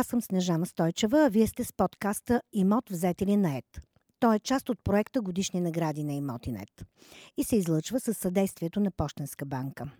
[0.00, 3.82] Аз съм Снежана Стойчева, а вие сте с подкаста Имот взетели на ЕД.
[4.20, 6.86] Той е част от проекта Годишни награди на Имотинет
[7.36, 9.90] и се излъчва със съдействието на Пощенска банка.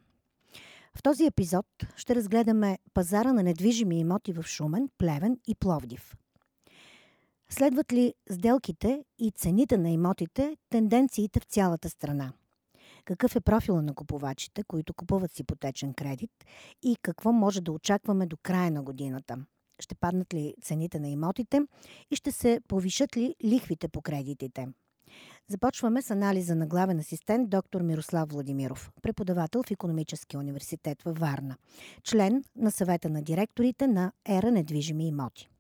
[0.96, 1.66] В този епизод
[1.96, 6.16] ще разгледаме пазара на недвижими имоти в Шумен, Плевен и Пловдив.
[7.50, 12.32] Следват ли сделките и цените на имотите тенденциите в цялата страна?
[13.04, 16.32] Какъв е профила на купувачите, които купуват с ипотечен кредит
[16.82, 19.36] и какво може да очакваме до края на годината?
[19.80, 21.60] Ще паднат ли цените на имотите
[22.10, 24.68] и ще се повишат ли лихвите по кредитите?
[25.48, 31.56] Започваме с анализа на главен асистент доктор Мирослав Владимиров, преподавател в Економическия университет във Варна,
[32.04, 35.50] член на съвета на директорите на ЕРА недвижими имоти.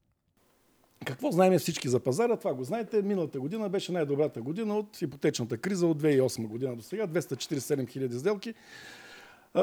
[1.04, 2.36] Какво знаем всички за пазара?
[2.36, 3.02] Това го знаете.
[3.02, 7.06] Миналата година беше най-добрата година от ипотечната криза от 2008 година до сега.
[7.06, 8.54] 247 хиляди сделки.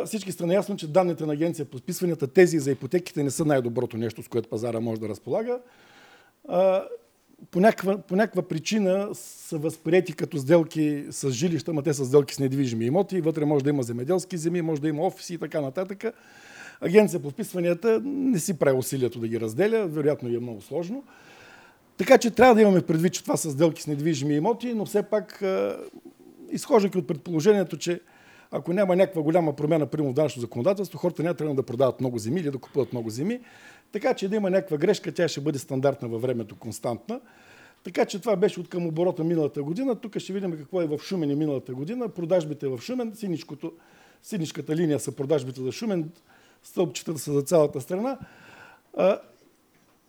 [0.05, 3.97] Всички сте наясно, че данните на агенция по списванията, тези за ипотеките не са най-доброто
[3.97, 5.59] нещо, с което пазара може да разполага.
[7.52, 12.35] По някаква, по някаква причина са възприяти като сделки с жилища, но те са сделки
[12.35, 13.21] с недвижими имоти.
[13.21, 16.03] Вътре може да има земеделски земи, може да има офиси и така нататък.
[16.81, 21.03] Агенция по вписванията не си прави усилието да ги разделя, вероятно е много сложно.
[21.97, 25.03] Така че трябва да имаме предвид, че това са сделки с недвижими имоти, но все
[25.03, 25.43] пак,
[26.52, 28.02] изхождайки от предположението, че
[28.51, 32.17] ако няма някаква голяма промяна, примерно в данъчно законодателство, хората няма трябва да продават много
[32.17, 33.39] земи или да купуват много земи.
[33.91, 37.19] Така че да има някаква грешка, тя ще бъде стандартна във времето, константна.
[37.83, 39.95] Така че това беше от към оборота миналата година.
[39.95, 42.09] Тук ще видим какво е в Шумен миналата година.
[42.09, 43.73] Продажбите в Шумен, синичкото,
[44.23, 46.11] синичката линия са продажбите за Шумен,
[46.63, 48.17] стълбчета са за цялата страна.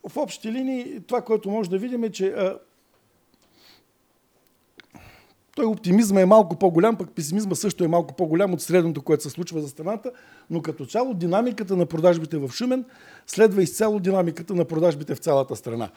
[0.08, 2.34] В общи линии това, което може да видим е, че
[5.58, 9.30] той оптимизма е малко по-голям, пък песимизма също е малко по-голям от средното, което се
[9.30, 10.12] случва за страната,
[10.50, 12.84] но като цяло динамиката на продажбите в Шумен
[13.26, 15.90] следва изцяло динамиката на продажбите в цялата страна.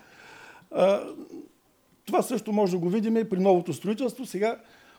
[2.05, 4.25] Това също може да го видим и при новото строителство.
[4.25, 4.57] Сега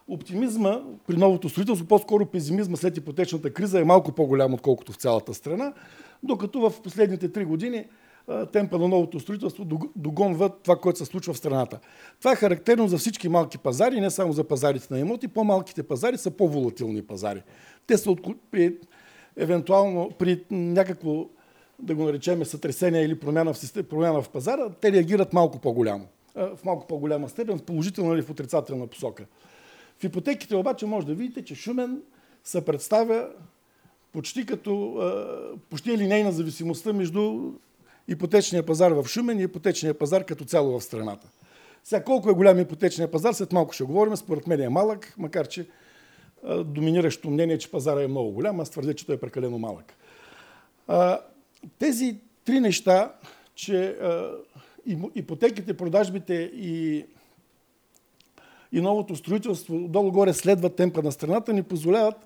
[0.08, 5.34] оптимизма при новото строителство, по-скоро песимизма след ипотечната криза е малко по-голям, отколкото в цялата
[5.34, 5.72] страна,
[6.22, 7.84] докато в последните три години
[8.52, 9.66] темпа на новото строителство
[9.96, 11.78] догонва това, което се случва в страната.
[12.18, 15.28] Това е характерно за всички малки пазари, не само за пазарите на имоти.
[15.28, 17.42] По-малките пазари са по-волатилни пазари.
[17.86, 18.16] Те са
[18.50, 18.76] при,
[19.36, 21.26] евентуално при някакво,
[21.78, 26.06] да го наречем, сътресение или промяна в, промяна в пазара, те реагират малко по-голямо.
[26.34, 29.26] В малко по-голяма степен, в положителна или в отрицателна посока.
[29.98, 32.02] В ипотеките обаче може да видите, че Шумен
[32.44, 33.28] се представя
[34.12, 35.00] почти като
[35.70, 37.52] почти линейна зависимостта между
[38.08, 41.28] ипотечния пазар в Шумен и ипотечния пазар като цяло в страната.
[41.84, 45.48] Сега колко е голям ипотечния пазар, след малко ще говорим, според мен е малък, макар
[45.48, 45.66] че
[46.64, 49.94] доминиращото мнение че пазара е много голям, аз твърдя, че той е прекалено малък.
[51.78, 53.12] тези три неща,
[53.54, 53.96] че
[55.14, 57.04] ипотеките, продажбите и,
[58.72, 62.16] и новото строителство долу-горе следват темпа на страната, ни позволяват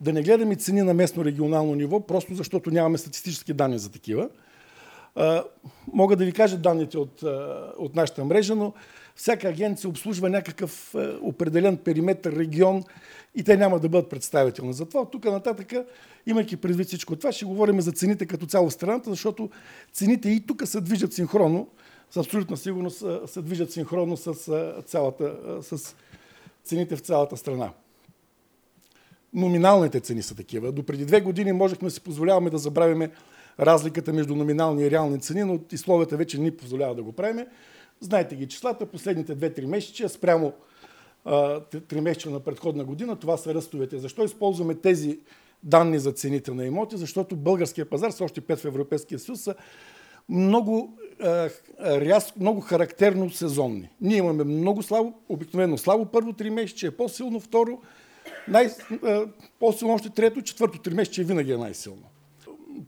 [0.00, 4.28] да не гледаме цени на местно регионално ниво, просто защото нямаме статистически данни за такива.
[5.92, 7.22] Мога да ви кажа данните от,
[7.78, 8.72] от нашата мрежа, но
[9.16, 12.84] всяка агенция обслужва някакъв определен периметр, регион
[13.34, 14.72] и те няма да бъдат представителни.
[14.72, 15.72] Затова от тук нататък,
[16.26, 19.50] имайки предвид всичко това, ще говорим за цените като цяло страната, защото
[19.92, 21.68] цените и тук се движат синхронно,
[22.10, 24.34] с абсолютна сигурност се движат синхронно с,
[24.86, 25.94] цялата, с
[26.64, 27.70] цените в цялата страна.
[29.34, 30.72] Номиналните цени са такива.
[30.72, 33.10] До преди две години можехме да си позволяваме да забравяме
[33.60, 37.46] разликата между номинални и реални цени, но условията вече ни позволява да го правим.
[38.00, 40.52] Знаете ги числата, последните 2-3 месеца спрямо
[41.26, 43.98] 3 месеца на предходна година, това са ръстовете.
[43.98, 45.18] Защо използваме тези
[45.62, 46.96] данни за цените на имоти?
[46.96, 49.54] Защото българския пазар, с още 5 в Европейския съюз, са
[50.28, 50.98] много,
[51.80, 53.88] рязко, много характерно сезонни.
[54.00, 57.80] Ние имаме много слабо, обикновено слабо първо 3 месеца, е по-силно второ,
[58.48, 58.70] най,
[59.60, 62.02] по-силно още трето, четвърто 3 месеца винаги е най-силно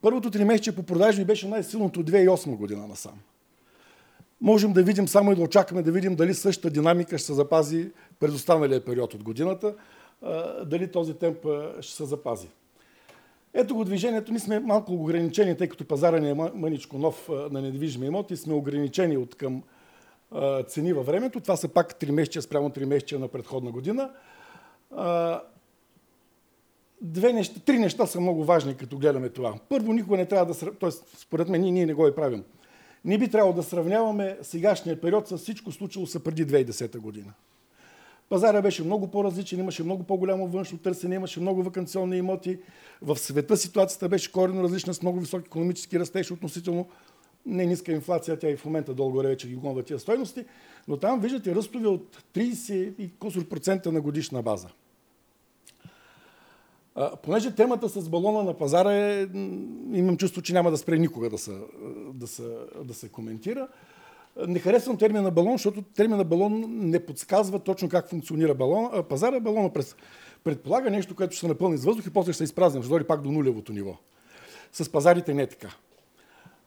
[0.03, 3.15] първото три месече по продажби беше най-силното от 2008 година насам.
[4.41, 7.91] Можем да видим само и да очакваме да видим дали същата динамика ще се запази
[8.21, 9.75] през останалия период от годината,
[10.65, 11.38] дали този темп
[11.81, 12.49] ще се запази.
[13.55, 14.33] Ето го движението.
[14.33, 18.37] Ние сме малко ограничени, тъй като пазара ни е мъничко нов на недвижими имоти.
[18.37, 19.62] Сме ограничени от към
[20.69, 21.41] цени във времето.
[21.41, 24.11] Това са пак 3 месеца спрямо 3 месеца на предходна година
[27.02, 29.54] две неща, три неща са много важни, като гледаме това.
[29.69, 30.70] Първо, никога не трябва да...
[30.70, 30.90] Т.е.
[31.19, 32.44] според мен, ние, ние не го и правим.
[33.04, 37.32] Не би трябвало да сравняваме сегашния период с всичко случило се преди 2010 година.
[38.28, 42.58] Пазара беше много по-различен, имаше много по-голямо външно търсене, имаше много вакансионни имоти.
[43.02, 46.87] В света ситуацията беше коренно различна, с много висок економически растеж относително
[47.46, 50.44] не ниска инфлация, тя и в момента долу-горе вече ги гонва тия стойности,
[50.88, 53.10] но там виждате ръстове от 30 и
[53.49, 54.69] процента на годишна база.
[57.22, 59.26] Понеже темата с балона на пазара е,
[59.93, 61.58] имам чувство, че няма да спре никога да се,
[62.14, 63.69] да се, да се коментира.
[64.48, 69.40] Не харесвам термина балон, защото термина балон не подсказва точно как функционира балон, а пазара.
[69.40, 69.96] Балона през,
[70.44, 73.06] предполага нещо, което ще се напълни с въздух и после ще се изпразни, ще дойде
[73.06, 73.96] пак до нулевото ниво.
[74.72, 75.76] С пазарите не е така.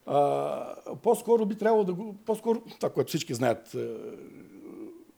[0.05, 2.15] А, по-скоро би трябвало да го...
[2.25, 3.87] По-скоро, това, което всички знаят е,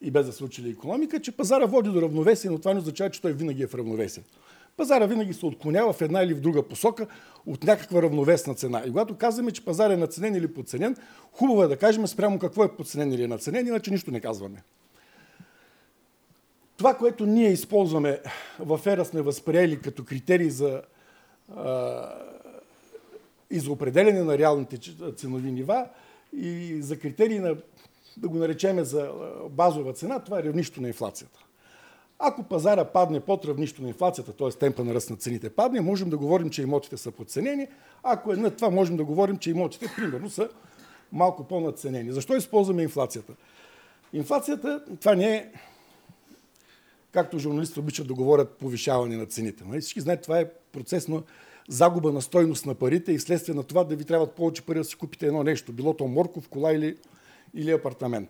[0.02, 3.10] и без да са учили економика, че пазара води до равновесие, но това не означава,
[3.10, 4.24] че той винаги е в равновесие.
[4.78, 7.08] Пазара винаги се отклонява в една или в друга посока
[7.46, 8.84] от някаква равновесна цена.
[8.86, 10.96] И когато казваме, че пазар е наценен или подценен,
[11.32, 14.64] хубаво е да кажем спрямо какво е подценен или наценен, иначе нищо не казваме.
[16.78, 18.22] Това, което ние използваме
[18.60, 20.82] в ера сме възприели като критерий за,
[21.56, 22.10] а,
[23.50, 24.78] и за определене на реалните
[25.16, 25.88] ценови нива
[26.34, 27.56] и за критерии на,
[28.18, 29.12] да го наречеме за
[29.50, 31.40] базова цена, това е равнището на инфлацията.
[32.24, 34.50] Ако пазара падне под равнището на инфлацията, т.е.
[34.50, 37.68] темпа на ръст на цените падне, можем да говорим, че имотите са подценени.
[38.04, 40.50] Ако е над това, можем да говорим, че имотите, примерно, са
[41.12, 42.12] малко по-надценени.
[42.12, 43.34] Защо използваме инфлацията?
[44.14, 45.52] Инфлацията, това не е,
[47.12, 49.64] както журналистите обичат да говорят, повишаване на цените.
[49.68, 49.82] Нали?
[49.82, 51.22] Всички знаят, това е процес на
[51.70, 54.84] загуба на стойност на парите и вследствие на това да ви трябват повече пари да
[54.84, 56.98] си купите едно нещо, било то морков, кола или,
[57.54, 58.30] или апартамент.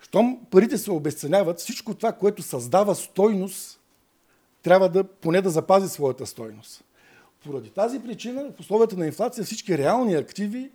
[0.00, 3.80] Щом парите се обесценяват, всичко това, което създава стойност,
[4.62, 6.84] трябва да поне да запази своята стойност.
[7.44, 10.70] Поради тази причина, в условията на инфлация, всички реални активи,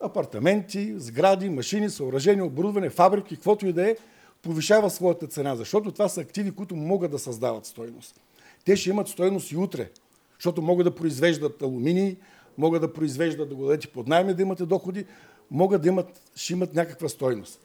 [0.00, 3.96] апартаменти, сгради, машини, съоръжения, оборудване, фабрики, каквото и да е,
[4.42, 8.20] повишава своята цена, защото това са активи, които могат да създават стойност.
[8.64, 9.90] Те ще имат стойност и утре,
[10.38, 12.16] защото могат да произвеждат алуминий,
[12.58, 15.04] могат да произвеждат, да го дадете под найми, да имате доходи,
[15.50, 17.60] могат да имат, ще имат някаква стойност.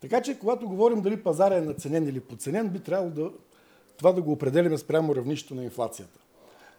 [0.00, 3.30] Така че, когато говорим дали пазара е наценен или подценен, би трябвало да,
[3.96, 6.20] това да го определяме спрямо равнището на инфлацията.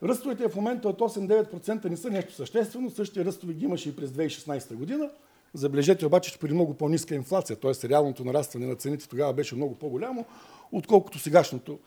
[0.03, 4.09] Ръстовете в момента от 8-9% не са нещо съществено, същия ръстови ги имаше и през
[4.09, 5.09] 2016 година.
[5.53, 7.89] Забележете обаче, че при много по-ниска инфлация, т.е.
[7.89, 10.25] реалното нарастване на цените тогава беше много по-голямо,
[10.71, 11.79] отколкото сегашното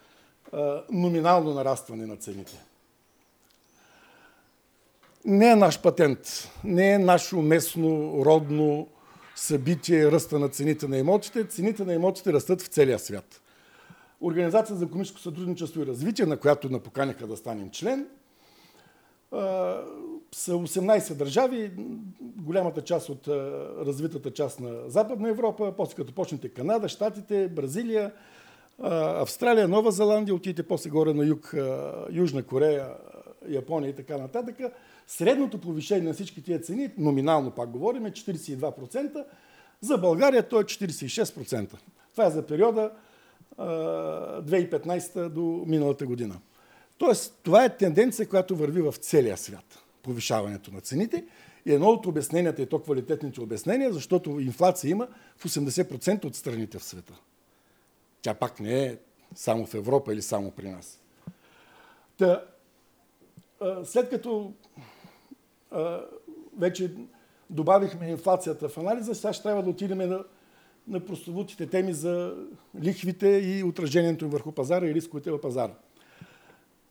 [0.53, 2.53] а, номинално нарастване на цените.
[5.25, 8.89] Не е наш патент, не е наше местно, родно,
[9.35, 11.45] събитие ръста на цените на имотите.
[11.45, 13.41] Цените на имотите растат в целия свят.
[14.21, 18.07] Организация за економическо сътрудничество и развитие, на която напоканяха да станем член,
[20.33, 21.73] са 18 държави,
[22.21, 23.29] голямата част от
[23.87, 28.13] развитата част на Западна Европа, после като почнете Канада, Штатите, Бразилия,
[28.83, 31.55] Австралия, Нова Зеландия, отидете после горе на юг,
[32.11, 32.89] Южна Корея,
[33.49, 34.57] Япония и така нататък.
[35.07, 39.25] Средното повишение на всички тия цени, номинално пак говорим, е 42%.
[39.81, 41.77] За България то е 46%.
[42.13, 42.91] Това е за периода
[43.59, 46.41] 2015 до миналата година.
[46.99, 49.79] Тоест, това е тенденция, която върви в целия свят.
[50.03, 51.25] Повишаването на цените.
[51.67, 56.79] И едно от обясненията е то квалитетните обяснения, защото инфлация има в 80% от страните
[56.79, 57.15] в света.
[58.23, 58.99] Тя пак не е
[59.35, 61.01] само в Европа или само при нас.
[62.19, 62.45] Та,
[63.85, 64.53] след като
[66.59, 66.91] вече
[67.51, 70.25] добавихме инфлацията в анализа, сега ще трябва да отидем на,
[70.89, 72.35] на прословутите теми за
[72.83, 75.73] лихвите и отражението им върху пазара и рисковете в пазара.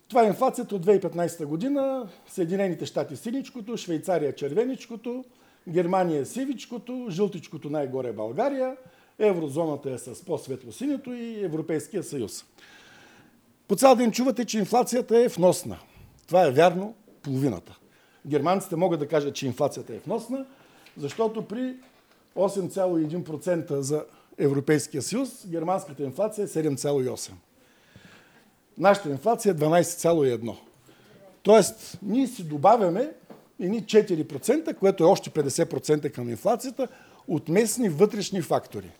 [0.07, 2.09] Това е инфлацията от 2015 година.
[2.27, 5.25] Съединените щати синичкото, Швейцария червеничкото,
[5.67, 8.77] Германия сивичкото, жълтичкото най-горе е България,
[9.19, 12.45] еврозоната е с по-светло синето и Европейския съюз.
[13.67, 15.79] По цял ден чувате, че инфлацията е вносна.
[16.27, 17.79] Това е вярно половината.
[18.27, 20.45] Германците могат да кажат, че инфлацията е вносна,
[20.97, 21.75] защото при
[22.35, 24.05] 8,1% за
[24.37, 27.31] Европейския съюз, германската инфлация е 7,8%.
[28.77, 30.55] Нашата инфлация е 12,1%.
[31.43, 33.11] Тоест, ние си добавяме
[33.59, 36.87] едни 4%, което е още 50% към инфлацията,
[37.27, 38.91] от местни вътрешни фактори.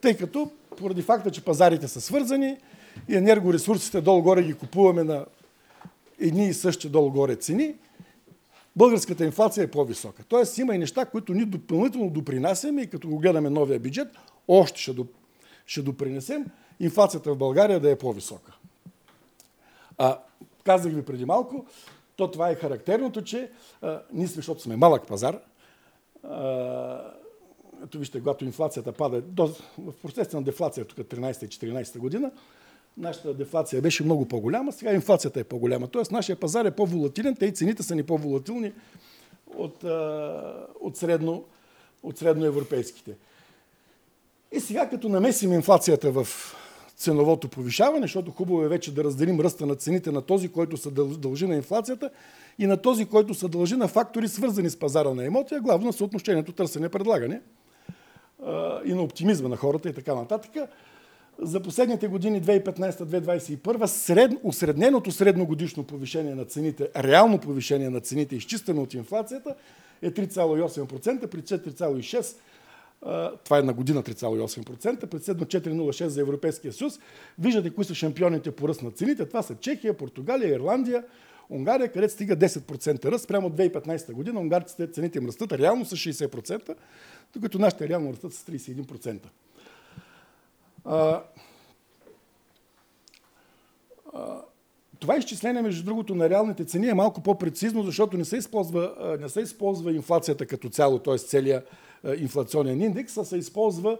[0.00, 2.56] Тъй като, поради факта, че пазарите са свързани
[3.08, 5.26] и енергоресурсите долу-горе ги купуваме на
[6.20, 7.74] едни и същи долу-горе цени,
[8.76, 10.24] българската инфлация е по-висока.
[10.28, 14.08] Тоест има и неща, които ние допълнително допринасяме и като го гледаме новия бюджет,
[14.48, 15.10] още ще, доп...
[15.66, 16.46] ще допринесем
[16.80, 18.52] инфлацията в България да е по-висока.
[19.98, 20.18] А,
[20.64, 21.66] казах ви преди малко,
[22.16, 23.50] то това е характерното, че
[23.82, 25.38] а, ние сме, защото сме малък пазар,
[26.22, 27.12] а,
[27.84, 29.46] ето вижте, когато инфлацията пада, до,
[29.78, 32.30] в процеса на дефлация тук 13-14 година,
[32.96, 35.88] нашата дефлация беше много по-голяма, сега инфлацията е по-голяма.
[35.88, 38.72] Тоест нашия пазар е по-волатилен, те и цените са ни по-волатилни
[39.56, 39.84] от,
[40.80, 41.44] от, средно,
[42.02, 43.12] от средноевропейските.
[44.52, 46.26] И сега, като намесим инфлацията в
[46.96, 50.90] ценовото повишаване, защото хубаво е вече да разделим ръста на цените на този, който се
[50.90, 52.10] дължи на инфлацията
[52.58, 55.92] и на този, който се дължи на фактори, свързани с пазара на емотия, главно на
[55.92, 57.40] съотношението търсене-предлагане
[58.84, 60.52] и на оптимизма на хората и така нататък.
[61.44, 68.82] За последните години 2015-2021 сред, усредненото средногодишно повишение на цените, реално повишение на цените, изчистено
[68.82, 69.54] от инфлацията,
[70.02, 72.34] е 3,8%, при 4,6%
[73.44, 77.00] това е на година 3,8%, председно 4,06% за Европейския съюз.
[77.38, 79.28] Виждате кои са шампионите по ръст на цените.
[79.28, 81.04] Това са Чехия, Португалия, Ирландия,
[81.50, 83.28] Унгария, където стига 10% ръст.
[83.28, 86.74] Прямо от 2015 година унгарците цените им растат реално с 60%,
[87.34, 89.18] докато нашите реално растат с 31%.
[90.84, 91.22] А,
[94.14, 94.42] а,
[95.00, 99.28] това изчисление, между другото, на реалните цени е малко по-прецизно, защото не се използва, не
[99.28, 101.18] се използва инфлацията като цяло, т.е.
[101.18, 101.68] целият
[102.18, 103.98] инфлационен индекс, а се използва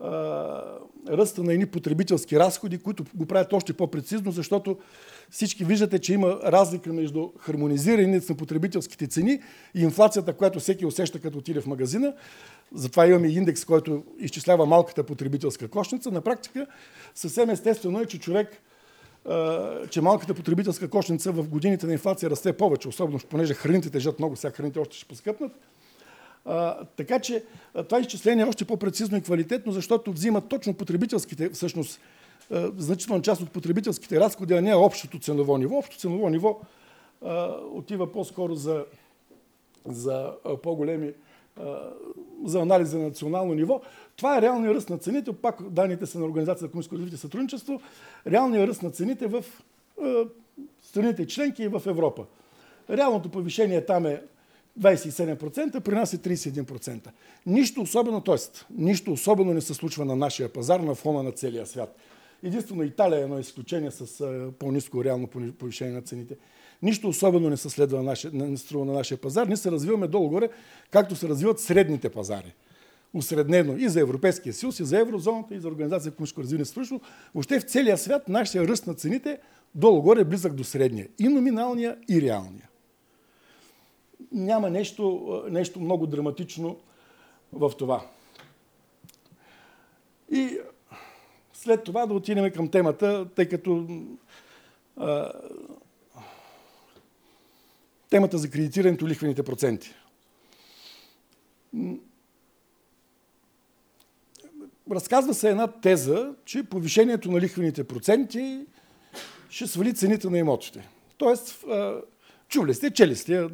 [0.00, 0.08] а,
[1.08, 4.78] ръста на едни потребителски разходи, които го правят още по-прецизно, защото
[5.30, 9.40] всички виждате, че има разлика между хармонизиране на потребителските цени
[9.74, 12.14] и инфлацията, която всеки усеща като отиде в магазина.
[12.74, 16.10] Затова имаме индекс, който изчислява малката потребителска кошница.
[16.10, 16.66] На практика
[17.14, 18.62] съвсем естествено е, че човек
[19.90, 24.36] че малката потребителска кошница в годините на инфлация расте повече, особено понеже храните тежат много,
[24.36, 25.52] сега храните още ще поскъпнат.
[26.44, 27.44] А, така че
[27.88, 32.00] това изчисление е още по-прецизно и квалитетно, защото взима точно потребителските, всъщност
[32.76, 35.78] значителна част от потребителските разходи, а не общото ценово ниво.
[35.78, 36.60] Общото ценово ниво
[37.24, 38.84] а, отива по-скоро за,
[39.86, 41.12] за по-големи
[42.44, 43.80] за анализ на национално ниво.
[44.16, 45.32] Това е реалният ръст на цените.
[45.32, 47.80] Пак данните са на Организация за комисско развитие и сътрудничество.
[48.26, 49.44] Реалният ръст на цените в
[50.82, 52.24] страните членки и в Европа.
[52.90, 54.22] Реалното повишение там е
[54.80, 57.08] 27%, при нас е 31%.
[57.46, 58.36] Нищо особено, т.е.
[58.70, 61.96] нищо особено не се случва на нашия пазар на фона на целия свят.
[62.42, 64.26] Единствено Италия е едно изключение с
[64.58, 65.26] по-низко реално
[65.58, 66.36] повишение на цените.
[66.82, 69.46] Нищо особено не се следва на, нашия, не струва на нашия пазар.
[69.46, 70.48] Ние се развиваме долу-горе,
[70.90, 72.54] както се развиват средните пазари.
[73.14, 77.00] Усреднено и за Европейския съюз, и за еврозоната, и за Организация за развитие и
[77.34, 79.38] Въобще в целия свят нашия ръст на цените
[79.74, 81.08] долу-горе е близък до средния.
[81.18, 82.68] И номиналния, и реалния.
[84.32, 86.76] Няма нещо, нещо много драматично
[87.52, 88.06] в това.
[90.30, 90.58] И
[91.62, 93.86] след това да отидем към темата, тъй като
[94.96, 95.32] а,
[98.10, 99.94] темата за кредитирането лихвените проценти.
[104.90, 108.66] Разказва се една теза, че повишението на лихвените проценти
[109.50, 110.88] ще свали цените на имотите.
[111.16, 111.64] Тоест,
[112.48, 113.48] чули сте, чели сте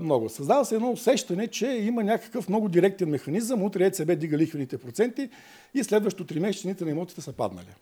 [0.00, 0.28] много.
[0.28, 3.62] Създава се едно усещане, че има някакъв много директен механизъм.
[3.62, 5.30] Утре ЕЦБ дига лихвените проценти
[5.74, 7.74] и следващото три месеца цените на имотите са паднали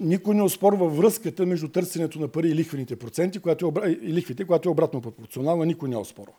[0.00, 4.44] никой не оспорва връзката между търсенето на пари и лихвените проценти, която е, и лихвите,
[4.44, 6.34] която е обратно пропорционална, никой не оспорва.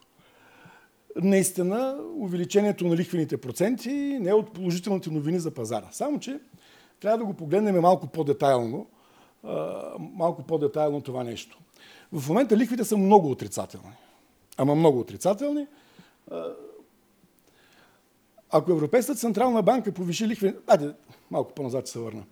[1.15, 5.88] Наистина, увеличението на лихвените проценти не е от положителните новини за пазара.
[5.92, 6.39] Само, че
[7.00, 8.88] трябва да го погледнем малко по-детайлно,
[10.00, 11.60] малко по-детайлно това нещо.
[12.13, 13.93] В момента лихвите са много отрицателни.
[14.58, 15.67] Ама много отрицателни.
[18.51, 20.55] Ако Европейската централна банка повиши лихви...
[20.67, 20.93] Айде,
[21.32, 22.24] малко по-назад се върна.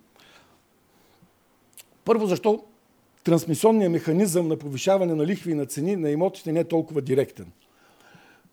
[2.04, 2.64] Първо, защо
[3.24, 7.52] трансмисионният механизъм на повишаване на лихви и на цени на имотите не е толкова директен?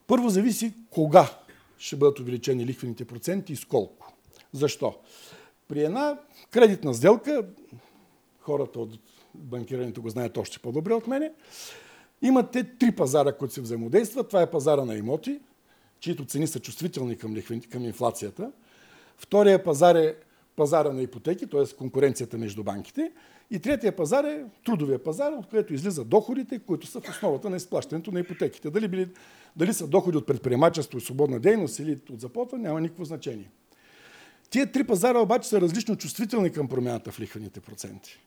[0.07, 1.29] Първо зависи кога
[1.77, 4.13] ще бъдат увеличени лихвените проценти и с колко.
[4.53, 4.95] Защо?
[5.67, 6.19] При една
[6.51, 7.45] кредитна сделка,
[8.39, 8.99] хората от
[9.35, 11.31] банкирането го знаят още по-добре от мене,
[12.21, 14.27] имате три пазара, които се взаимодействат.
[14.27, 15.39] Това е пазара на имоти,
[15.99, 18.51] чието цени са чувствителни към, лихвените, към инфлацията.
[19.17, 20.15] Втория пазар е
[20.55, 21.75] пазара на ипотеки, т.е.
[21.75, 23.11] конкуренцията между банките.
[23.51, 27.57] И третия пазар е трудовия пазар, от където излизат доходите, които са в основата на
[27.57, 28.69] изплащането на ипотеките.
[28.69, 29.07] Дали, били,
[29.55, 33.51] дали са доходи от предприемачество и свободна дейност или от заплата, няма никакво значение.
[34.49, 38.19] Тия три пазара обаче са различно чувствителни към промяната в лихвените проценти.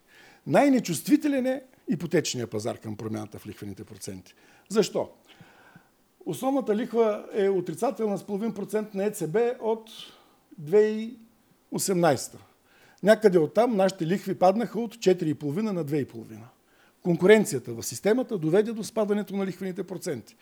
[0.47, 4.35] Най-нечувствителен е ипотечния пазар към промяната в лихвените проценти.
[4.69, 5.09] Защо?
[6.27, 9.91] Основната лихва е отрицателна с половин процент на ЕЦБ от
[10.63, 12.37] 2018.
[13.03, 16.39] Някъде оттам нашите лихви паднаха от 4,5 на 2,5.
[17.03, 20.37] Конкуренцията в системата доведе до спадането на лихвените проценти.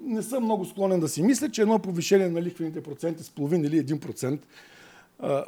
[0.00, 3.64] Не съм много склонен да си мисля, че едно повишение на лихвените проценти с половин
[3.64, 4.38] или 1%,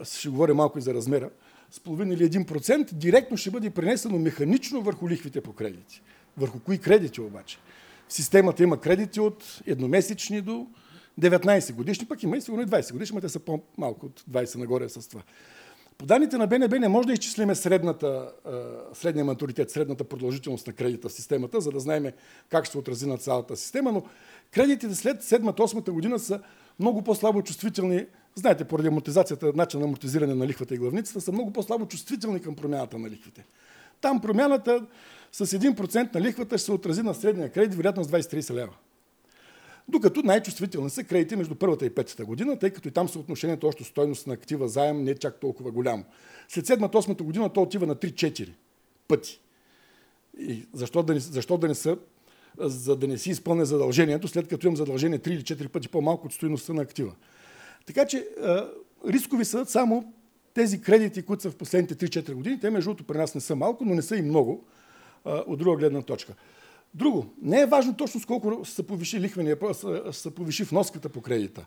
[0.04, 1.30] ще говоря малко и за размера,
[1.70, 6.02] с половин или 1%, директно ще бъде пренесено механично върху лихвите по кредити.
[6.36, 7.58] Върху кои кредити обаче?
[8.08, 10.66] В системата има кредити от едномесечни до
[11.20, 14.58] 19 годишни, пък има и сигурно и 20 годишни, но те са по-малко от 20
[14.58, 15.22] нагоре с това.
[15.98, 18.32] По данните на БНБ не може да изчислиме средната,
[18.94, 22.06] средния матуритет, средната продължителност на кредита в системата, за да знаем
[22.48, 24.02] как ще се отрази на цялата система, но
[24.50, 26.40] кредитите след 7-8 година са
[26.80, 31.52] много по-слабо чувствителни, знаете, поради амортизацията, начин на амортизиране на лихвата и главницата, са много
[31.52, 33.46] по-слабо чувствителни към промяната на лихвите.
[34.00, 34.87] Там промяната
[35.32, 38.72] с 1% на лихвата ще се отрази на средния кредит, вероятно с 20-30 лева.
[39.88, 43.84] Докато най-чувствителни са кредити между първата и петата година, тъй като и там съотношението още
[43.84, 46.04] стойност на актива заем не е чак толкова голямо.
[46.49, 48.52] След седмата, осмата година то отива на 3-4
[49.08, 49.40] пъти.
[50.38, 51.96] И защо да не, защо да не са
[52.59, 56.26] за да не си изпълня задължението, след като имам задължение 3 или 4 пъти по-малко
[56.26, 57.12] от стоиността на актива.
[57.87, 58.28] Така че
[59.09, 60.12] рискови са само
[60.54, 62.61] тези кредити, които са в последните 3-4 години.
[62.61, 64.64] Те, между другото, при нас не са малко, но не са и много
[65.25, 66.35] от друга гледна точка.
[66.95, 69.59] Друго, не е важно точно с колко се повиши лихвения,
[70.12, 71.66] се повиши вноската по кредита.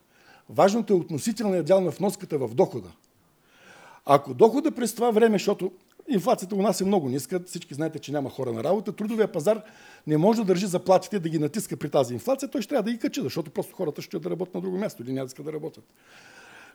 [0.50, 2.92] Важното е относителният дял на вноската в дохода.
[4.06, 5.72] Ако дохода през това време, защото
[6.10, 9.62] инфлацията у нас е много ниска, всички знаете, че няма хора на работа, трудовия пазар
[10.08, 12.92] не може да държи заплатите да ги натиска при тази инфлация, той ще трябва да
[12.92, 15.46] ги качи, защото просто хората ще да работят на друго място или няма да искат
[15.46, 15.84] да работят.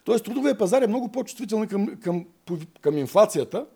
[0.04, 2.26] Тоест трудовия пазар е много по-чувствителен към, към,
[2.80, 3.66] към инфлацията,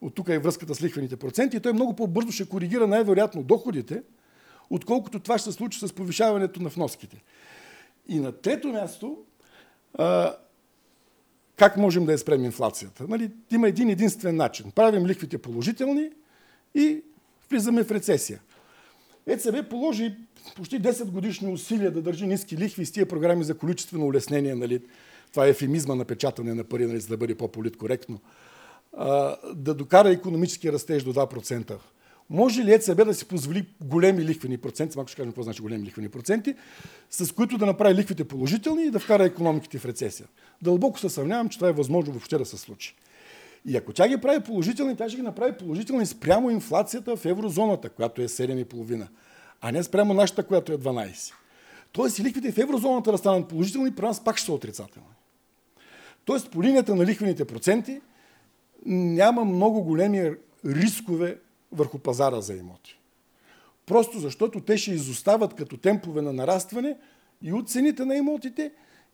[0.00, 4.02] от тук е връзката с лихвените проценти, и той много по-бързо ще коригира най-вероятно доходите,
[4.70, 7.22] отколкото това ще се случи с повишаването на вноските.
[8.08, 9.18] И на трето място,
[9.94, 10.36] а,
[11.60, 13.04] как можем да я спрем инфлацията?
[13.08, 14.70] Нали, има един единствен начин.
[14.70, 16.10] Правим лихвите положителни
[16.74, 17.02] и
[17.50, 18.40] влизаме в рецесия.
[19.26, 20.16] ЕЦБ положи
[20.56, 24.54] почти 10 годишни усилия да държи ниски лихви с тия програми за количествено улеснение.
[24.54, 24.80] Нали,
[25.30, 28.20] това е ефемизма на печатане на пари, нали, за да бъде по-политкоректно.
[29.54, 31.78] да докара економически растеж до 2%.
[32.30, 35.86] Може ли ЕЦБ да си позволи големи лихвени проценти, малко ще кажем какво значи големи
[35.86, 36.54] лихвени проценти,
[37.10, 40.26] с които да направи лихвите положителни и да вкара економиките в рецесия?
[40.62, 42.96] Дълбоко се съмнявам, че това е възможно въобще да се случи.
[43.66, 47.88] И ако тя ги прави положителни, тя ще ги направи положителни спрямо инфлацията в еврозоната,
[47.88, 49.06] която е 7,5,
[49.60, 51.32] а не спрямо нашата, която е 12.
[51.92, 55.08] Тоест и лихвите в еврозоната да станат положителни, при нас пак ще са отрицателни.
[56.24, 58.00] Тоест по линията на лихвените проценти
[58.86, 60.30] няма много големи
[60.66, 61.38] рискове
[61.72, 63.00] върху пазара за имоти.
[63.86, 66.96] Просто защото те ще изостават като темпове на нарастване
[67.42, 68.72] и от цените на имотите,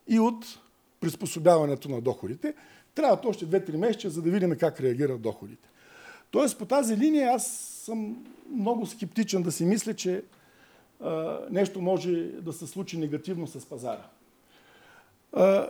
[0.09, 0.59] и от
[1.01, 2.55] приспособяването на доходите.
[2.95, 5.69] Трябват още 2-3 месеца, за да видим как реагират доходите.
[6.31, 7.47] Тоест по тази линия аз
[7.85, 10.23] съм много скептичен да си мисля, че
[11.01, 14.07] а, нещо може да се случи негативно с пазара.
[15.33, 15.69] А,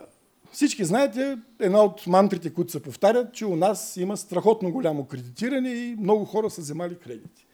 [0.51, 5.69] всички знаете, една от мантрите, които се повтарят, че у нас има страхотно голямо кредитиране
[5.69, 7.47] и много хора са вземали кредити.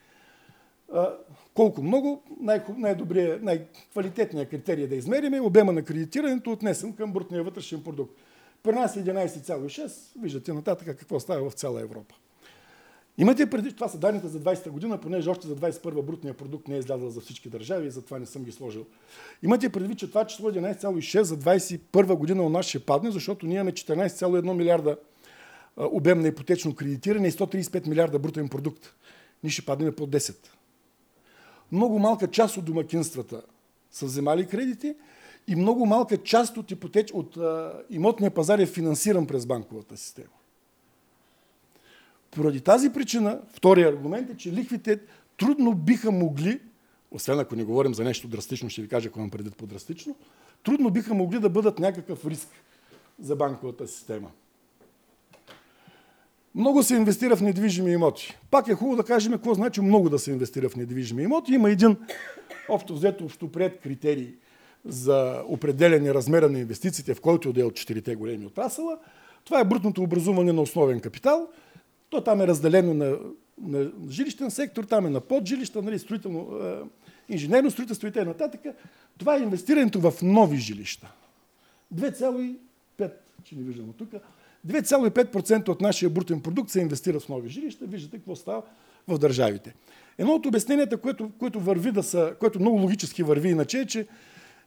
[1.54, 7.44] Колко много, най- най-добрият, най-квалитетният критерий да измерим е обема на кредитирането, отнесен към брутния
[7.44, 8.20] вътрешен продукт.
[8.64, 12.16] При нас е 11,6, виждате нататък какво става в цяла Европа.
[13.18, 16.76] Имате преди, това са данните за 20-та година, понеже още за 21-та брутния продукт не
[16.76, 18.86] е излязъл за всички държави и затова не съм ги сложил.
[19.44, 23.56] Имате предвид, че това число 11,6 за 21 година у нас ще падне, защото ние
[23.56, 24.98] имаме 14,1 милиарда
[25.78, 28.94] обем на ипотечно кредитиране и 135 милиарда брутен продукт.
[29.44, 30.36] Ние ще паднем по 10.
[31.72, 33.42] Много малка част от домакинствата
[33.92, 34.96] са вземали кредити
[35.48, 37.12] и много малка част от, ипотеч...
[37.12, 40.28] от а, имотния пазар е финансиран през банковата система.
[42.36, 45.00] Поради тази причина, втория аргумент е, че лихвите
[45.38, 46.60] трудно биха могли,
[47.12, 50.16] освен ако не говорим за нещо драстично, ще ви кажа ако имам предвид по-драстично,
[50.64, 52.48] трудно биха могли да бъдат някакъв риск
[53.20, 54.32] за банковата система.
[56.56, 58.38] Много се инвестира в недвижими имоти.
[58.52, 61.54] Пак е хубаво да кажем какво значи много да се инвестира в недвижими имоти.
[61.54, 61.98] Има един
[62.70, 64.34] общо взето общо пред критерий
[64.86, 68.98] за определене размера на инвестициите, в който е от четирите големи отрасъла.
[69.46, 71.48] Това е брутното образуване на основен капитал–
[72.14, 73.18] то там е разделено на,
[73.62, 76.58] на жилищен сектор, там е на поджилища, нали, строително,
[77.30, 78.34] е, инженерно строителство и т.н.
[79.18, 81.12] Това е инвестирането в нови жилища.
[81.96, 83.12] 2,5,
[83.44, 84.10] че не виждам от тук,
[84.68, 87.86] 2,5% от нашия брутен продукт се инвестира в нови жилища.
[87.86, 88.62] Виждате какво става
[89.08, 89.74] в държавите.
[90.18, 94.08] Едно от обясненията, което, което, върви да са, което много логически върви иначе е, че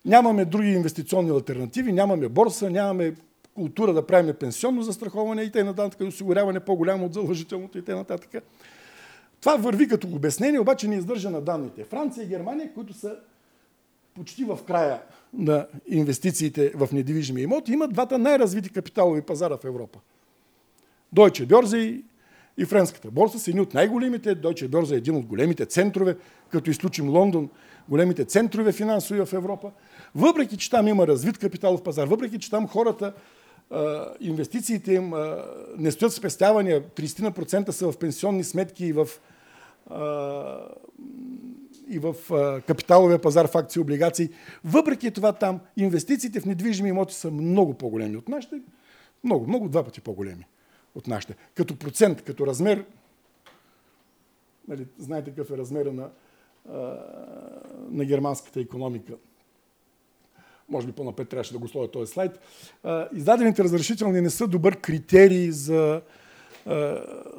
[0.04, 3.14] нямаме други инвестиционни альтернативи, нямаме борса, нямаме
[3.56, 5.90] култура да правим пенсионно застраховане и т.н.
[6.08, 8.18] осигуряване по-голямо от задължителното и т.н.
[9.40, 11.84] Това върви като обяснение, обаче не издържа на данните.
[11.84, 13.16] Франция и Германия, които са
[14.14, 15.02] почти в края
[15.34, 19.98] на инвестициите в недвижими имоти, имат двата най-развити капиталови пазара в Европа.
[21.14, 22.02] Deutsche Börse
[22.58, 24.36] и френската борса са едни от най-големите.
[24.36, 26.16] Deutsche Börse е един от големите центрове,
[26.48, 27.48] като изключим Лондон,
[27.88, 29.70] големите центрове финансови в Европа.
[30.14, 33.12] Въпреки, че там има развит капиталов пазар, въпреки, че там хората,
[34.20, 35.12] инвестициите им
[35.78, 39.08] не стоят спестявания, 30% са в пенсионни сметки и в,
[41.88, 42.14] и в
[42.66, 44.30] капиталовия пазар в акции облигации.
[44.64, 48.60] Въпреки това там инвестициите в недвижими имоти са много по-големи от нашите.
[49.24, 50.46] Много, много, два пъти по-големи
[50.94, 51.36] от нашите.
[51.54, 52.84] Като процент, като размер,
[54.68, 56.10] нали, знаете какъв е размера на,
[57.90, 59.12] на германската економика.
[60.68, 62.32] Може би по-напред трябваше да го сложа този слайд.
[63.14, 66.00] Издадените разрешителни не са добър критерий за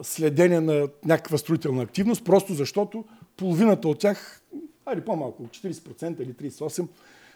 [0.04, 3.06] следение на някаква строителна активност, просто защото
[3.38, 4.42] половината от тях,
[4.86, 6.88] али по-малко, 40% или 38%,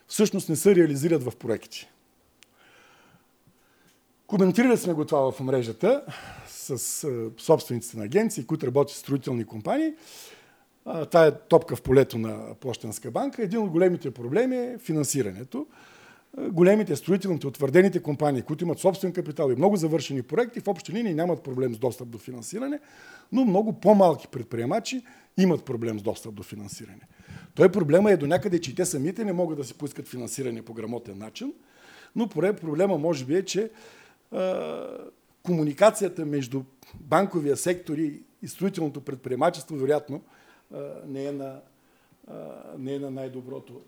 [0.07, 1.87] всъщност не се реализират в проекти.
[4.27, 6.03] Коментирали сме го това в мрежата
[6.47, 9.93] с собствениците на агенции, които работят в строителни компании.
[10.83, 13.43] Това е топка в полето на Площенска банка.
[13.43, 15.67] Един от големите проблеми е финансирането.
[16.37, 21.13] Големите строителните, утвърдените компании, които имат собствен капитал и много завършени проекти, в общи линии
[21.13, 22.79] нямат проблем с достъп до финансиране,
[23.31, 25.03] но много по-малки предприемачи
[25.37, 27.07] имат проблем с достъп до финансиране.
[27.55, 30.61] Той проблема е до някъде, че и те самите не могат да си поискат финансиране
[30.61, 31.53] по грамотен начин,
[32.15, 33.69] но проблема може би е, че
[35.43, 36.61] комуникацията между
[36.99, 40.21] банковия сектор и строителното предприемачество, вероятно,
[41.07, 41.61] не е на,
[42.77, 43.81] не е на най-доброто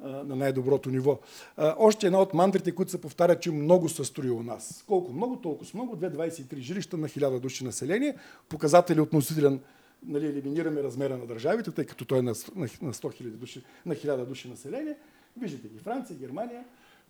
[0.00, 1.18] на най-доброто ниво.
[1.58, 4.84] Още една от мантрите, които се повтарят, че много се строи у нас.
[4.86, 5.96] Колко много, толкова с много.
[5.96, 8.16] 2,23 жилища на 1000 души население.
[8.48, 9.60] Показатели относителен,
[10.06, 13.64] нали, елиминираме размера на държавите, тъй като той е на, на, на 100 000 души,
[13.86, 14.96] на 1000 души население.
[15.36, 16.64] Виждате ги Франция, Германия,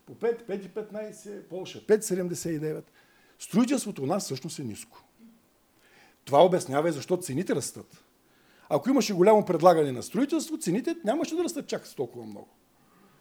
[0.07, 2.83] по 5, 5,15, Полша 5,79.
[3.39, 5.05] Строителството у нас всъщност е ниско.
[6.25, 8.04] Това обяснява и защо цените растат.
[8.69, 12.49] Ако имаше голямо предлагане на строителство, цените нямаше да растат чак толкова много.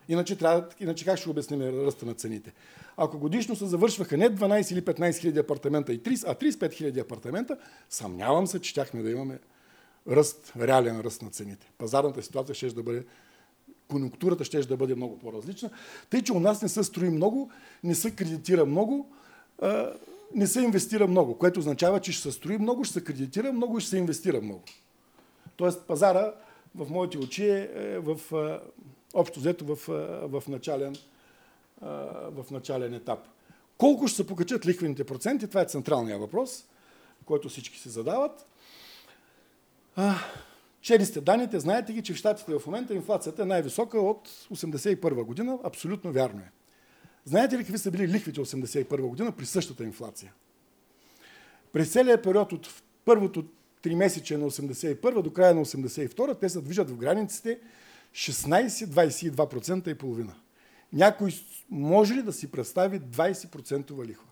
[0.10, 2.54] Иначе, трябва, иначе как ще обясним ръста на цените?
[2.98, 7.00] Ако годишно се завършваха не 12 или 15 хиляди апартамента, и 30, а 35 хиляди
[7.00, 7.58] апартамента,
[7.90, 9.40] съмнявам се, че щяхме да имаме
[10.10, 11.72] ръст, реален ръст на цените.
[11.78, 13.06] Пазарната ситуация ще да бъде
[13.88, 15.70] конъюнктурата ще да бъде много по-различна.
[16.10, 17.52] Тъй, че у нас не се строи много,
[17.84, 19.10] не се кредитира много,
[20.36, 23.78] не се инвестира много, което означава, че ще се строи много, ще се кредитира много
[23.78, 24.64] и ще се инвестира много.
[25.56, 26.34] Тоест пазара
[26.76, 28.20] в моите очи е, е в,
[29.14, 29.88] общо взето в,
[30.28, 30.96] в, начален,
[32.32, 33.20] в начален етап.
[33.78, 36.66] Колко ще се покачат лихвените проценти, това е централният въпрос,
[37.26, 38.48] който всички се задават.
[40.82, 45.24] Чели сте данните, знаете ги, че в Штатите в момента инфлацията е най-висока от 1981
[45.24, 45.60] година.
[45.64, 46.52] Абсолютно вярно е.
[47.26, 50.34] Знаете ли какви са били лихвите 1981 година при същата инфлация?
[51.74, 53.46] През целият период от първото
[53.84, 57.60] три месече на 81 до края на 82 те се движат в границите
[58.14, 60.36] 16-22% и половина.
[60.94, 61.32] Някой
[61.70, 64.26] може ли да си представи 20% лихва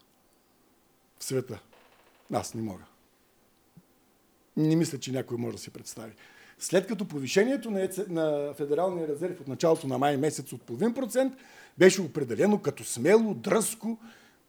[1.19, 1.61] в света?
[2.33, 2.83] Аз не мога.
[4.57, 6.13] Не мисля, че някой може да си представи.
[6.59, 11.33] След като повишението на, на Федералния резерв от началото на май месец от половин процент
[11.77, 13.97] беше определено като смело, дръско,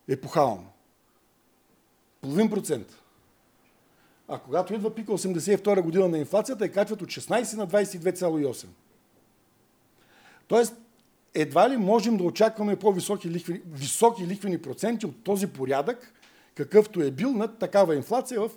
[0.09, 0.73] епохално.
[2.21, 3.02] Половин процент.
[4.35, 8.67] А когато идва пика 82 година на инфлацията, е качват от 16 на 22,8.
[10.49, 10.77] Тоест,
[11.35, 16.13] едва ли можем да очакваме по-високи лихвени, високи лихвени проценти от този порядък,
[16.55, 18.51] какъвто е бил на такава инфлация в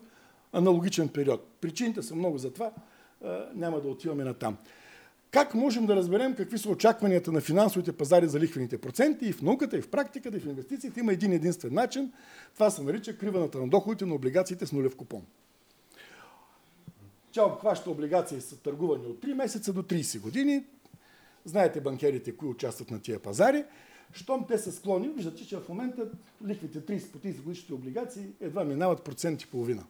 [0.54, 1.48] аналогичен период.
[1.62, 2.72] Причините са много за това
[3.56, 4.58] няма да отиваме на там.
[5.32, 9.42] Как можем да разберем какви са очакванията на финансовите пазари за лихвените проценти и в
[9.42, 12.12] науката, и в практиката, и в инвестициите има един единствен начин.
[12.54, 15.22] Това се нарича криваната на доходите на облигациите с нулев купон.
[17.36, 20.65] Тя обхваща облигации с търгувани от 3 месеца до 30 години.
[21.45, 23.65] Знаете банкерите, кои участват на тия пазари.
[24.13, 26.10] Щом те са склони, виждате, че в момента
[26.48, 29.86] лихвите 30 по 30 годишните облигации едва минават процент и половина.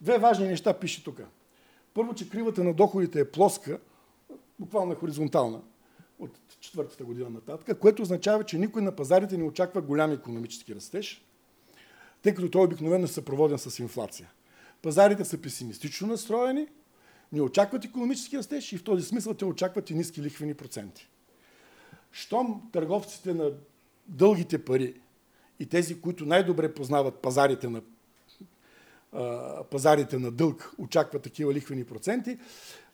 [0.00, 1.20] Две важни неща пише тук.
[1.94, 3.78] Първо, че кривата на доходите е плоска,
[4.58, 5.60] буквално е хоризонтална
[6.18, 11.24] от четвъртата година нататък, което означава, че никой на пазарите не очаква голям економически растеж,
[12.22, 14.30] тъй като той обикновено е съпроводен с инфлация.
[14.82, 16.66] Пазарите са песимистично настроени,
[17.32, 21.08] не очакват економически растеж и в този смисъл те очакват и ниски лихвени проценти.
[22.12, 23.52] Щом търговците на
[24.06, 24.94] дългите пари
[25.60, 27.82] и тези, които най-добре познават пазарите на
[29.70, 32.38] пазарите на дълг очакват такива лихвени проценти.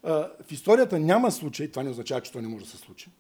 [0.03, 3.11] В историята няма случай, това не означава, че това не може да се случи.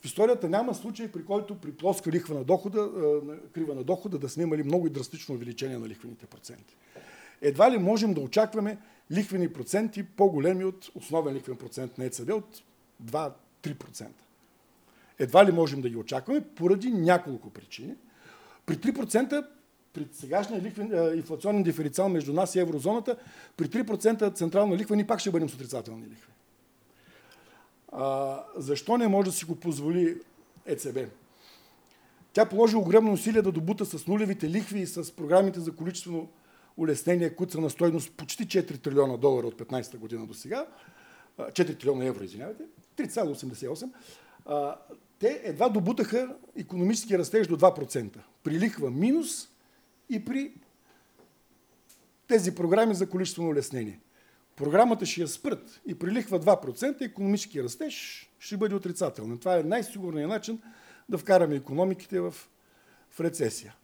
[0.00, 2.90] В историята няма случай, при който при плоска лихва на дохода,
[3.52, 6.76] крива на дохода, да сме имали много и драстично увеличение на лихвените проценти.
[7.42, 8.78] Едва ли можем да очакваме
[9.12, 12.62] лихвени проценти по-големи от основен лихвен процент на ЕЦБ от
[13.04, 14.06] 2-3%.
[15.18, 17.94] Едва ли можем да ги очакваме поради няколко причини.
[18.66, 19.46] При 3%
[19.92, 23.16] при сегашния лихвен, инфлационен диференциал между нас и еврозоната,
[23.56, 26.32] при 3% централна лихва ни пак ще бъдем с отрицателни лихви.
[27.92, 30.20] А, защо не може да си го позволи
[30.66, 30.98] ЕЦБ?
[32.32, 36.28] Тя положи огромно усилие да добута с нулевите лихви и с програмите за количествено
[36.76, 40.66] улеснение, които са на стойност почти 4 трилиона долара от 15-та година до сега,
[41.38, 42.62] 4 трилиона евро, извинявайте,
[42.96, 43.90] 3,88,
[45.18, 48.18] те едва добутаха економически растеж до 2%.
[48.42, 49.48] При лихва минус
[50.10, 50.52] и при
[52.28, 54.00] тези програми за количествено улеснение.
[54.56, 59.38] Програмата ще я спрат и при лихва 2%, економически растеж ще бъде отрицателен.
[59.38, 60.62] Това е най-сигурният начин
[61.08, 62.34] да вкараме економиките в,
[63.10, 63.74] в рецесия.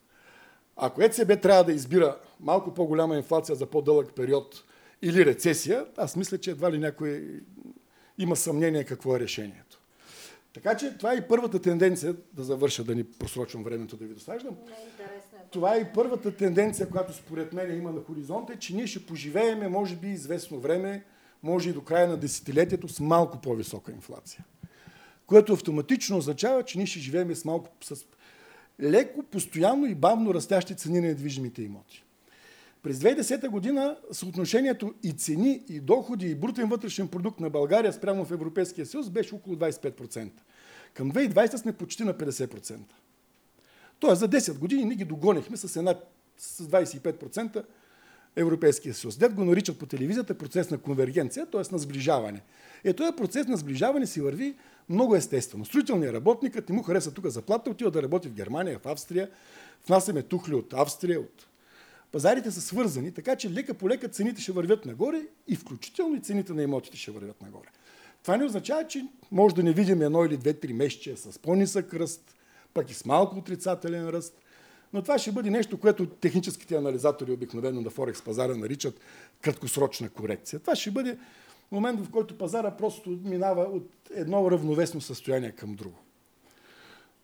[0.77, 4.65] Ако ЕЦБ трябва да избира малко по-голяма инфлация за по-дълъг период
[5.03, 7.41] или рецесия, аз мисля, че едва ли някой
[8.19, 9.79] има съмнение какво е решението.
[10.55, 14.15] Така че това е и първата тенденция, да завърша, да ни просрочвам времето да ви
[14.15, 14.55] досаждам.
[14.55, 15.03] Е
[15.51, 19.07] това е и първата тенденция, която според мен има на хоризонта, е, че ние ще
[19.07, 21.05] поживееме, може би, известно време,
[21.43, 24.45] може и до края на десетилетието с малко по-висока инфлация.
[25.27, 28.05] Което автоматично означава, че ние ще живеем с малко, с
[28.83, 32.05] леко, постоянно и бавно растящи цени на недвижимите имоти.
[32.83, 38.25] През 2010 година съотношението и цени, и доходи, и брутен вътрешен продукт на България спрямо
[38.25, 40.31] в Европейския съюз беше около 25%.
[40.95, 42.79] Към 2020 сме почти на 50%.
[44.01, 45.95] Тоест за 10 години ние ги догонихме с, една,
[46.39, 47.65] с 25%
[48.37, 49.17] Европейския съюз.
[49.17, 51.73] Дед го наричат по телевизията процес на конвергенция, т.е.
[51.73, 52.43] на сближаване.
[52.85, 54.57] Е, този процес на сближаване си върви
[54.89, 55.65] много естествено.
[55.65, 59.31] Строителният работникът не му хареса тук заплата, отива да работи в Германия, в Австрия.
[59.87, 61.47] Внасяме тухли от Австрия, от
[62.13, 66.21] Пазарите са свързани, така че лека по лека цените ще вървят нагоре и включително и
[66.21, 67.69] цените на имотите ще вървят нагоре.
[68.23, 72.37] Това не означава, че може да не видим едно или две-три месече с по-нисък ръст,
[72.75, 74.35] пък и с малко отрицателен ръст.
[74.93, 79.01] Но това ще бъде нещо, което техническите анализатори обикновено на Форекс пазара наричат
[79.41, 80.61] краткосрочна корекция.
[80.61, 81.19] Това ще бъде
[81.73, 85.99] момент, в който пазара просто минава от едно равновесно състояние към друго.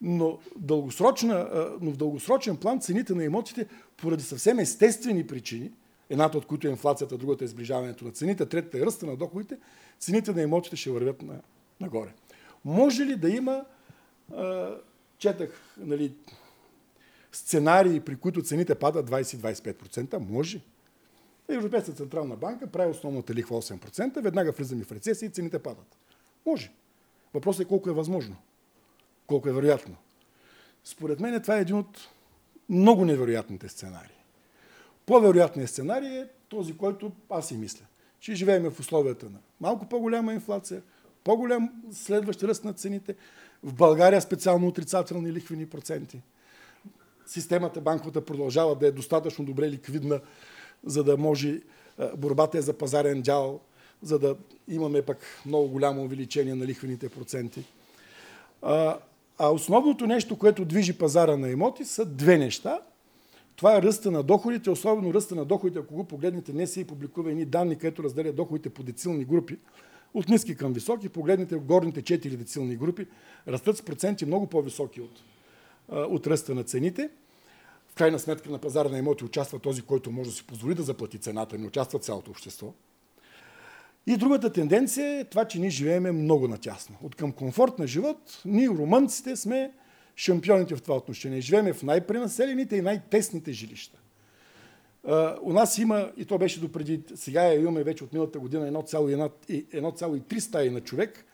[0.00, 5.72] Но, но в дългосрочен план цените на имотите, поради съвсем естествени причини,
[6.10, 9.58] едната от които е инфлацията, другата е сближаването на цените, третата е ръста на доходите,
[9.98, 11.40] цените на имотите ще вървят на,
[11.80, 12.10] нагоре.
[12.64, 13.64] Може ли да има,
[15.18, 16.14] четах, нали,
[17.32, 20.18] сценарии, при които цените падат 20-25%?
[20.30, 20.60] Може.
[21.48, 25.96] Европейската централна банка прави основната лихва 8%, веднага влизаме в рецесия и цените падат.
[26.46, 26.72] Може.
[27.34, 28.36] Въпросът е колко е възможно.
[29.26, 29.96] Колко е вероятно.
[30.84, 32.08] Според мен това е един от
[32.68, 34.24] много невероятните сценарии.
[35.06, 37.86] По-вероятният сценарий е този, който аз и мисля.
[38.20, 40.82] Ще живеем в условията на малко по-голяма инфлация,
[41.24, 43.14] по-голям следващ ръст на цените,
[43.62, 46.22] в България специално отрицателни лихвени проценти.
[47.26, 50.20] Системата банковата продължава да е достатъчно добре ликвидна,
[50.84, 51.60] за да може
[52.16, 53.60] борбата е за пазарен дял,
[54.02, 54.36] за да
[54.68, 57.64] имаме пък много голямо увеличение на лихвените проценти.
[59.38, 62.80] А основното нещо, което движи пазара на имоти, са две неща.
[63.56, 66.84] Това е ръста на доходите, особено ръста на доходите, ако го погледнете, не се и
[66.84, 69.56] публикува едни данни, където разделя доходите по децилни групи,
[70.14, 73.06] от ниски към високи, погледнете в горните 4 децилни групи,
[73.48, 75.22] растат с проценти много по-високи от,
[75.88, 77.10] от ръста на цените.
[77.98, 81.18] Крайна сметка на пазара на имоти участва този, който може да си позволи да заплати
[81.18, 82.74] цената, не участва цялото общество.
[84.06, 86.96] И другата тенденция е това, че ние живееме много натясно.
[87.02, 89.72] От към комфорт на живот, ние, румънците, сме
[90.16, 91.40] шампионите в това отношение.
[91.40, 93.98] Живееме в най-пренаселените и най-тесните жилища.
[95.42, 100.70] у нас има, и то беше допреди, сега имаме вече от миналата година 1,3 стаи
[100.70, 101.24] на човек,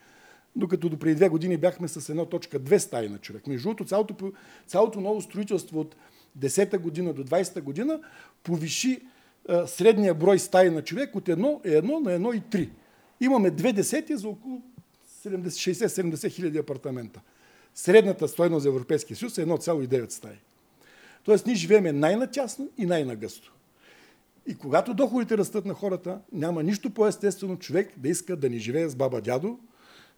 [0.56, 3.46] докато до преди две години бяхме с 1.2 стаи на човек.
[3.46, 4.32] Между другото, цялото,
[4.66, 5.96] цялото ново строителство от
[6.38, 8.00] 10-та година до 20-та година
[8.42, 9.00] повиши
[9.66, 12.70] средния брой стаи на човек от 1 е 1 на 1,3.
[13.20, 14.62] Имаме две десети за около
[15.26, 17.20] 60-70 хиляди апартамента.
[17.74, 20.38] Средната стойност за Европейския съюз е 1,9 стаи.
[21.24, 23.54] Тоест ние живееме най-натясно и най-нагъсто.
[24.46, 28.88] И когато доходите растат на хората, няма нищо по-естествено човек да иска да не живее
[28.88, 29.58] с баба дядо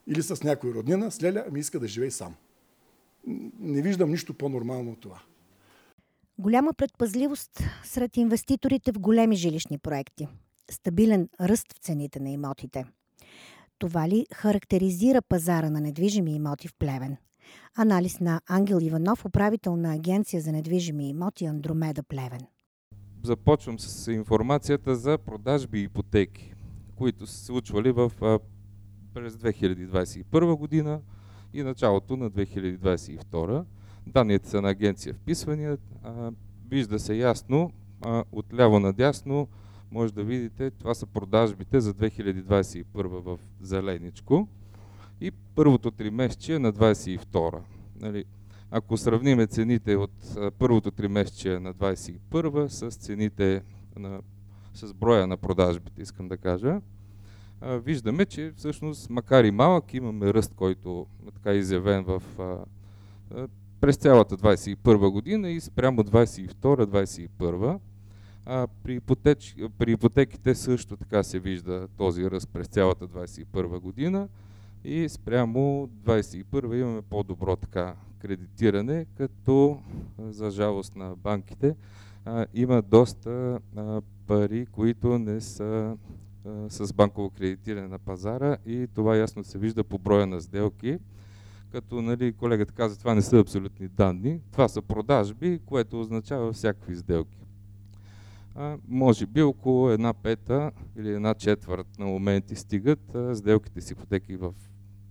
[0.07, 2.35] или с някой роднина, с леля, ами иска да живее сам.
[3.61, 5.22] Не виждам нищо по-нормално от това.
[6.38, 10.29] Голяма предпазливост сред инвеститорите в големи жилищни проекти.
[10.70, 12.85] Стабилен ръст в цените на имотите.
[13.79, 17.16] Това ли характеризира пазара на недвижими имоти в Плевен?
[17.77, 22.46] Анализ на Ангел Иванов, управител на Агенция за недвижими имоти Андромеда Плевен.
[23.22, 26.55] започвам с информацията за продажби и ипотеки,
[26.96, 28.12] които са се случвали в,
[29.14, 31.01] през 2021 година
[31.53, 33.64] и началото на 2022.
[34.07, 35.79] Данните са на агенция вписвания.
[36.03, 36.33] А,
[36.71, 37.71] вижда се ясно,
[38.03, 39.49] а, отляво надясно
[39.90, 44.49] може да видите, това са продажбите за 2021 в зеленичко
[45.21, 47.61] и първото три месече на 22.
[48.01, 48.25] Нали,
[48.71, 53.62] ако сравниме цените от първото три месече на 21 с цените
[53.97, 54.21] на,
[54.75, 56.81] с броя на продажбите, искам да кажа,
[57.62, 62.23] виждаме, че всъщност, макар и малък, имаме ръст, който така изявен в,
[63.87, 67.79] през цялата 21 година и спрямо 22-21.
[68.83, 69.01] при,
[69.79, 74.29] при ипотеките също така се вижда този ръст през цялата 21 година
[74.85, 79.79] и спрямо 21 имаме по-добро така кредитиране, като
[80.18, 81.77] за жалост на банките
[82.25, 85.96] а, има доста а, пари, които не са
[86.46, 90.99] а, с банково кредитиране на пазара и това ясно се вижда по броя на сделки.
[91.76, 96.96] Като нали, колегата каза, това не са абсолютни данни, това са продажби, което означава всякакви
[96.96, 97.38] сделки.
[98.54, 103.90] А, може би около една пета или една четвърт на моменти стигат а, сделките с
[103.90, 104.54] ипотеки в,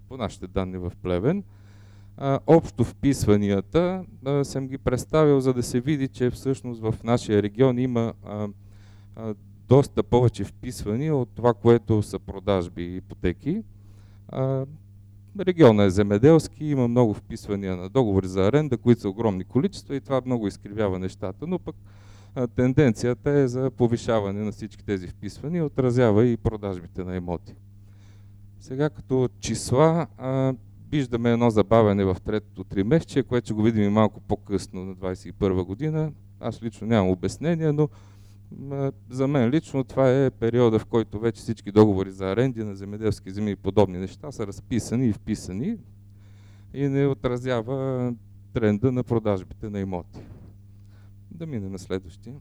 [0.07, 1.43] по нашите данни в Плевен
[2.17, 7.43] а, общо вписванията а, съм ги представил, за да се види, че всъщност в нашия
[7.43, 8.47] регион има а,
[9.15, 9.35] а,
[9.67, 13.63] доста повече вписвания от това, което са продажби и ипотеки.
[14.27, 14.65] А,
[15.39, 20.01] регионът е земеделски, има много вписвания на договори за аренда, които са огромни количества и
[20.01, 21.75] това много изкривява нещата, но пък
[22.35, 27.55] а, тенденцията е за повишаване на всички тези вписвания, отразява и продажбите на имоти.
[28.59, 30.53] Сега като числа, а,
[30.91, 34.95] виждаме едно забавяне в третото три месече, което ще го видим и малко по-късно на
[34.95, 36.11] 21 година.
[36.39, 37.89] Аз лично нямам обяснение, но
[39.09, 43.31] за мен лично това е периода, в който вече всички договори за аренди на земеделски
[43.31, 45.77] земи и подобни неща са разписани и вписани
[46.73, 48.13] и не отразява
[48.53, 50.19] тренда на продажбите на имоти.
[51.31, 52.35] Да минем на следващия.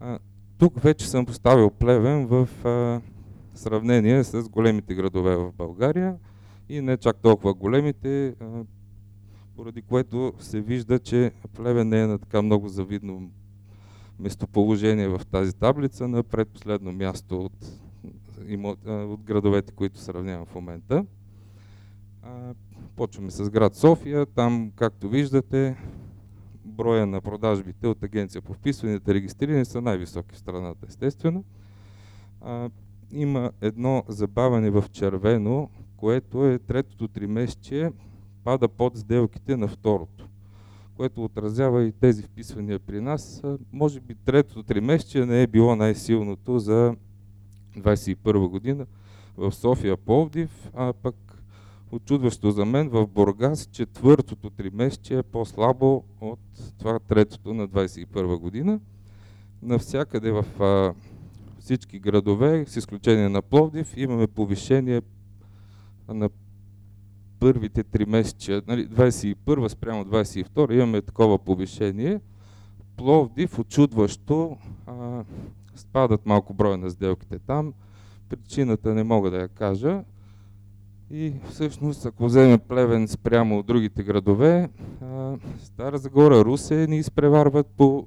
[0.00, 0.18] А,
[0.58, 3.00] тук вече съм поставил плевен в а,
[3.54, 6.16] сравнение с големите градове в България
[6.68, 8.34] и не чак толкова големите,
[9.56, 13.30] поради което се вижда, че Плевен не е на така много завидно
[14.22, 17.52] местоположение в тази таблица, на предпоследно място от,
[18.86, 21.06] от градовете, които сравнявам в момента.
[22.96, 24.26] Почваме с град София.
[24.26, 25.76] Там, както виждате,
[26.64, 31.44] броя на продажбите от агенция по вписванията регистрирани са най-високи в страната, естествено
[33.12, 37.92] има едно забавяне в червено, което е третото тримесечие,
[38.44, 40.28] пада под сделките на второто,
[40.96, 43.42] което отразява и тези вписвания при нас.
[43.72, 46.94] Може би третото тримесечие не е било най-силното за
[47.76, 48.86] 2021 година
[49.36, 51.14] в София Пловдив, а пък
[51.92, 56.40] очудващо за мен в Бургас четвъртото тримесечие е по-слабо от
[56.78, 58.80] това третото на 2021 година.
[59.62, 60.44] Навсякъде в
[61.58, 65.02] всички градове, с изключение на Пловдив, имаме повишение
[66.08, 66.28] на
[67.42, 72.20] първите три месеца, нали, 21 спрямо 22 имаме такова повишение.
[72.96, 75.24] Пловдив, очудващо, а,
[75.74, 77.72] спадат малко броя на сделките там.
[78.28, 80.04] Причината не мога да я кажа.
[81.10, 84.68] И всъщност, ако вземем Плевен спрямо от другите градове,
[85.02, 88.06] а, Стара Загора, Русе ни изпреварват по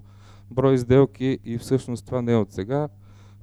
[0.52, 2.90] брой сделки и всъщност това не е от сега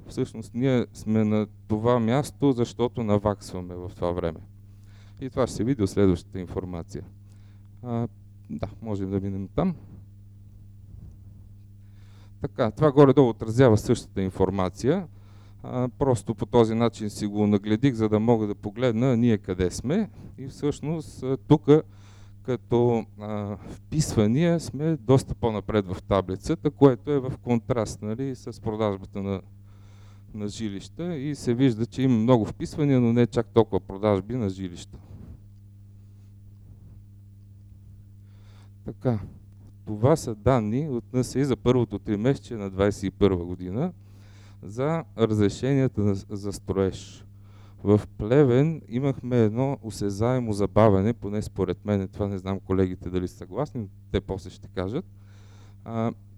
[0.09, 4.41] всъщност ние сме на това място, защото наваксваме в това време.
[5.23, 7.05] И това ще се види от следващата информация.
[7.83, 8.09] А,
[8.51, 9.75] да, можем да минем там.
[12.41, 15.07] Така, това горе-долу отразява същата информация.
[15.63, 19.71] А, просто по този начин си го нагледих, за да мога да погледна ние къде
[19.71, 20.11] сме.
[20.39, 21.67] И всъщност тук
[22.43, 29.23] като а, вписвания сме доста по-напред в таблицата, което е в контраст нали, с продажбата
[29.23, 29.43] на
[30.35, 34.49] на жилища и се вижда, че има много вписвания, но не чак толкова продажби на
[34.49, 34.99] жилища.
[38.85, 39.19] Така,
[39.87, 43.93] това са данни от НСИ за първото три месече на 2021 година
[44.63, 47.25] за разрешенията за строеж.
[47.85, 53.37] В Плевен имахме едно осезаемо забавяне, поне според мен, това не знам колегите дали са
[53.37, 55.05] съгласни, те после ще кажат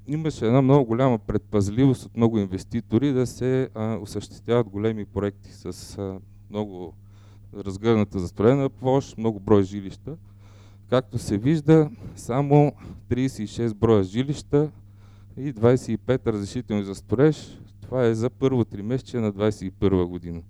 [0.07, 5.99] имаше една много голяма предпазливост от много инвеститори да се а, осъществяват големи проекти с
[5.99, 6.19] а,
[6.51, 6.95] много
[7.55, 10.17] разгърната застроена площ, много брой жилища.
[10.91, 12.73] Както се вижда, само
[13.11, 14.71] 36 броя жилища
[15.37, 17.59] и 25 разрешителни за строеж.
[17.81, 20.43] Това е за първо тримесечие на 21 година.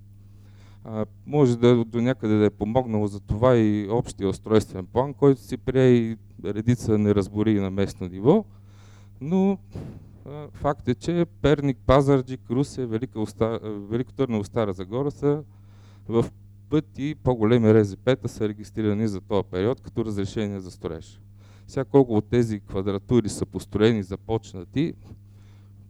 [0.84, 5.40] А, може да до някъде да е помогнало за това и общия устройствен план, който
[5.40, 8.44] си прие и редица неразбори на местно ниво,
[9.20, 9.58] но
[10.26, 13.60] а, факт е, че Перник, Пазарджик, Русе, Велика, Оста...
[13.62, 15.42] Велико Търново, Стара Загора са
[16.08, 16.24] в
[16.70, 21.20] пъти по-големи РЗП-та са регистрирани за този период като разрешение за строеж.
[21.66, 24.94] Сега колко от тези квадратури са построени, започнати,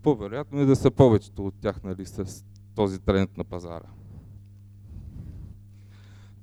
[0.02, 2.44] по-вероятно е да са повечето от тях нали, с
[2.74, 3.88] този тренд на пазара.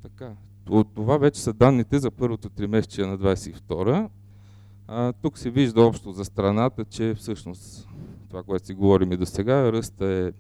[0.04, 0.36] Така,
[0.70, 4.10] от това вече са данните за първото тримесечие на 22
[4.94, 7.88] а, тук се вижда общо за страната, че всъщност
[8.30, 10.32] това, което си говорим и до сега, ръста е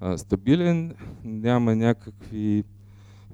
[0.00, 2.64] а, стабилен, няма някакви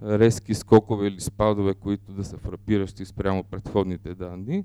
[0.05, 4.65] резки скокове или спадове, които да са фрапиращи спрямо предходните данни.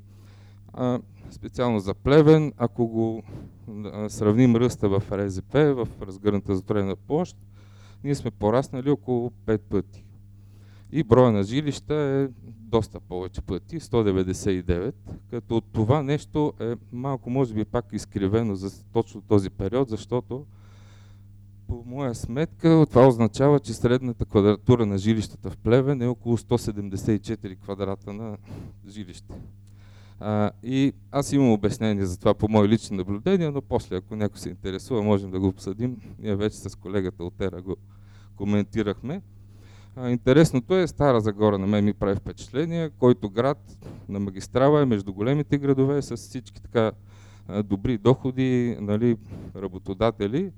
[0.73, 0.99] А,
[1.31, 3.23] специално за Плевен, ако го
[4.07, 7.37] сравним ръста в РЗП, в разгърната затворена площ,
[8.03, 10.05] ние сме пораснали около 5 пъти.
[10.91, 14.93] И броя на жилища е доста повече пъти, 199,
[15.29, 20.45] като това нещо е малко, може би, пак изкривено за точно този период, защото
[21.69, 27.57] по моя сметка това означава, че средната квадратура на жилищата в Плевен е около 174
[27.59, 28.37] квадрата на
[28.87, 29.33] жилище.
[30.19, 34.39] А, и аз имам обяснение за това по мои лични наблюдения, но после, ако някой
[34.39, 35.97] се интересува, можем да го обсъдим.
[36.19, 37.75] Ние вече с колегата от Ера го
[38.35, 39.21] коментирахме.
[39.95, 43.77] А, интересното е, Стара Загора на мен ми прави впечатление, който град
[44.09, 46.91] на магистрала е между големите градове с всички така
[47.63, 49.17] добри доходи, нали,
[49.55, 50.51] работодатели.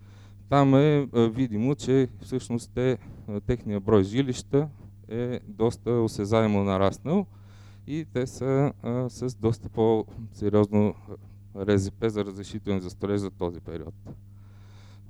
[0.51, 2.97] Там е видимо, че всъщност те,
[3.45, 4.67] техния брой жилища
[5.09, 7.25] е доста осезаемо нараснал
[7.87, 10.95] и те са а, с доста по-сериозно
[11.57, 13.93] РЗП за разрешителни за строеж за този период.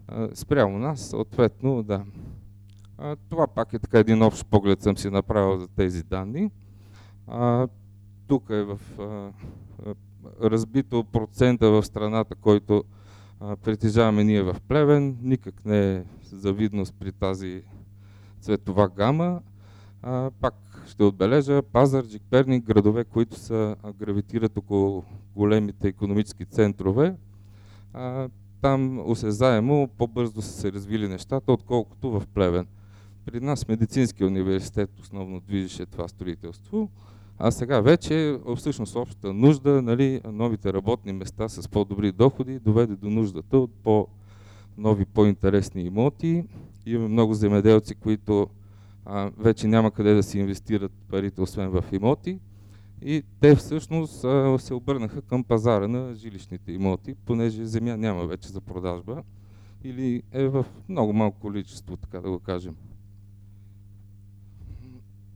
[0.07, 2.05] А, спрямо нас, съответно, да.
[2.97, 6.51] А, това пак е така един общ поглед съм си направил за тези данни.
[7.27, 7.67] А,
[8.27, 9.31] тук е в а,
[10.41, 12.83] разбито процента в страната, който
[13.63, 15.17] притежаваме ние в Плевен.
[15.21, 17.63] Никак не е завидност при тази
[18.39, 19.41] цветова гама.
[20.01, 20.53] А, пак
[20.87, 25.03] ще отбележа Пазарджик, Перник, градове, които са гравитират около
[25.35, 27.15] големите економически центрове.
[27.93, 28.29] А,
[28.61, 32.67] там осезаемо по-бързо са се развили нещата, отколкото в Плевен.
[33.25, 36.89] При нас Медицинския университет основно движеше това строителство,
[37.43, 43.09] а сега вече всъщност общата нужда, нали, новите работни места с по-добри доходи доведе до
[43.09, 46.43] нуждата от по-нови, по-интересни имоти.
[46.85, 48.47] Имаме много земеделци, които
[49.05, 52.39] а, вече няма къде да си инвестират парите, освен в имоти.
[53.01, 58.49] И те всъщност а, се обърнаха към пазара на жилищните имоти, понеже земя няма вече
[58.49, 59.23] за продажба
[59.83, 62.75] или е в много малко количество, така да го кажем.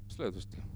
[0.10, 0.74] Следващия.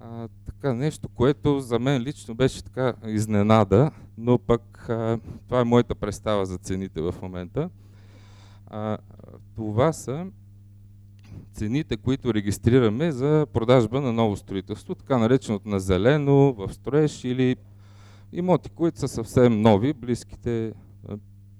[0.00, 5.64] А, така, нещо, което за мен лично беше така изненада, но пък а, това е
[5.64, 7.70] моята представа за цените в момента.
[8.66, 8.98] А,
[9.56, 10.26] това са
[11.52, 17.56] цените, които регистрираме за продажба на ново строителство, така нареченото на зелено, в строеж или
[18.32, 20.72] имоти, които са съвсем нови, близките,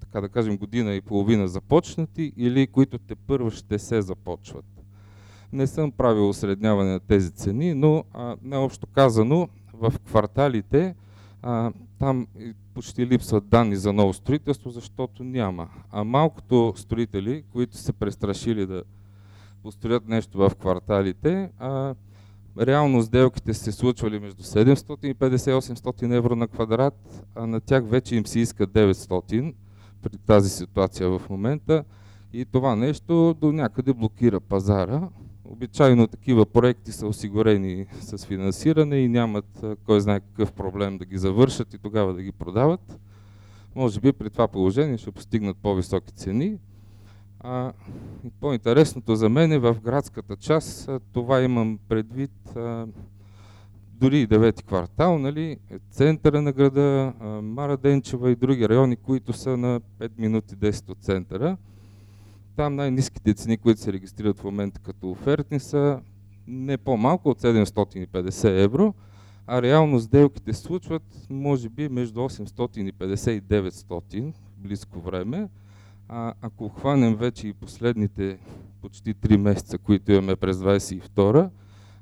[0.00, 4.64] така да кажем, година и половина започнати или които те първо ще се започват.
[5.52, 10.94] Не съм правил осредняване на тези цени, но а, необщо казано в кварталите
[11.42, 12.26] а, там
[12.74, 15.68] почти липсват данни за ново строителство, защото няма.
[15.90, 18.82] А малкото строители, които се престрашили да
[19.62, 21.94] построят нещо в кварталите, а,
[22.60, 28.16] реално сделките се случвали между 750 и 800 евро на квадрат, а на тях вече
[28.16, 29.54] им се иска 900
[30.02, 31.84] при тази ситуация в момента.
[32.32, 35.08] И това нещо до някъде блокира пазара.
[35.50, 41.18] Обичайно такива проекти са осигурени с финансиране и нямат кой знае какъв проблем да ги
[41.18, 43.00] завършат и тогава да ги продават.
[43.74, 46.58] Може би при това положение ще постигнат по-високи цени.
[47.40, 47.72] А,
[48.40, 52.86] по-интересното за мен е в градската част, това имам предвид а,
[53.92, 55.56] дори и девети квартал, нали,
[55.90, 60.90] центъра на града, а, Мара Денчева и други райони, които са на 5 минути 10
[60.90, 61.56] от центъра.
[62.58, 66.00] Там най-низките цени, които се регистрират в момента като офертни са
[66.46, 68.94] не по-малко от 750 евро,
[69.46, 75.48] а реално сделките случват може би между 850 и 900 близко време.
[76.08, 78.38] А, ако хванем вече и последните
[78.80, 81.50] почти 3 месеца, които имаме през 22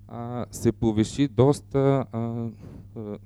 [0.08, 2.18] а, се повиши доста а,
[2.96, 3.18] а,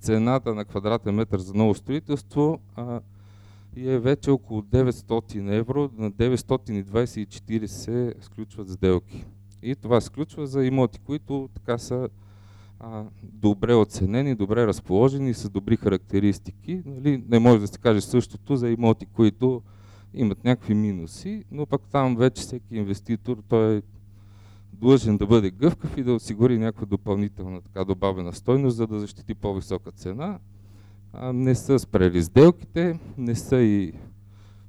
[0.00, 3.00] цената на квадратен метър за ново строителство а,
[3.76, 9.24] е вече около 900 евро, на 924 се сключват сделки.
[9.62, 12.08] И това се сключва за имоти, които така са
[12.80, 16.82] а, добре оценени, добре разположени, с добри характеристики.
[16.86, 17.24] Нали?
[17.28, 19.62] Не може да се каже същото за имоти, които
[20.14, 23.82] имат някакви минуси, но пък там вече всеки инвеститор той е
[24.72, 29.34] длъжен да бъде гъвкав и да осигури някаква допълнителна така добавена стойност, за да защити
[29.34, 30.38] по-висока цена.
[31.22, 33.92] Не са спрели сделките, не са и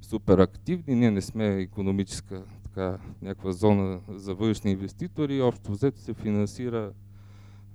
[0.01, 6.13] супер активни, ние не сме економическа така, някаква зона за външни инвеститори, общо взето се
[6.13, 6.91] финансира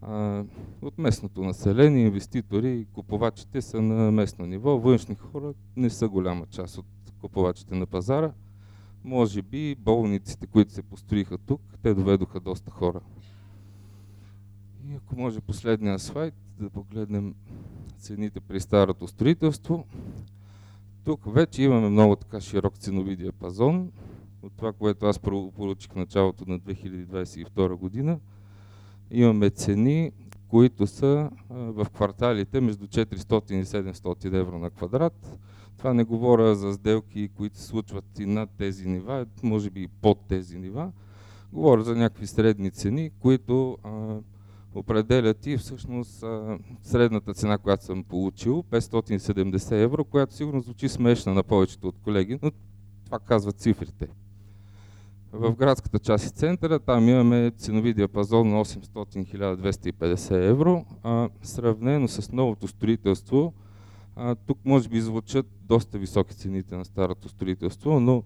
[0.03, 0.45] а,
[0.83, 6.79] от местното население, инвеститори купувачите са на местно ниво, външни хора не са голяма част
[6.79, 6.87] от
[7.21, 8.33] купувачите на пазара.
[9.05, 13.01] Може би болниците, които се построиха тук, те доведоха доста хора.
[14.89, 17.35] И ако може последния слайд да погледнем
[18.01, 19.85] цените при старото строителство.
[21.05, 23.93] Тук вече имаме много така широк ценови диапазон
[24.43, 28.19] от това, което аз получих в началото на 2022 година.
[29.11, 30.13] Имаме цени,
[30.49, 35.39] които са в кварталите между 400 и 700 евро на квадрат.
[35.77, 40.19] Това не говоря за сделки, които случват и над тези нива, може би и под
[40.29, 40.93] тези нива.
[41.53, 44.17] Говоря за някакви средни цени, които а,
[44.75, 46.25] определят и всъщност
[46.83, 52.39] средната цена, която съм получил, 570 евро, която сигурно звучи смешна на повечето от колеги,
[52.43, 52.51] но
[53.05, 54.09] това казват цифрите.
[55.33, 62.33] В градската част и центъра там имаме ценови диапазон на 800-1250 евро, а сравнено с
[62.33, 63.53] новото строителство,
[64.17, 68.23] а, тук може би звучат доста високи цените на старото строителство, но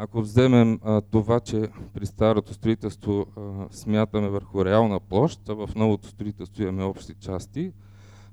[0.00, 3.40] ако вземем а, това, че при старото строителство а,
[3.70, 7.72] смятаме върху реална площ, а в новото строителство имаме общи части,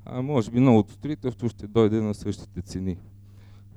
[0.06, 2.98] а, може би новото строителство ще дойде на същите цени.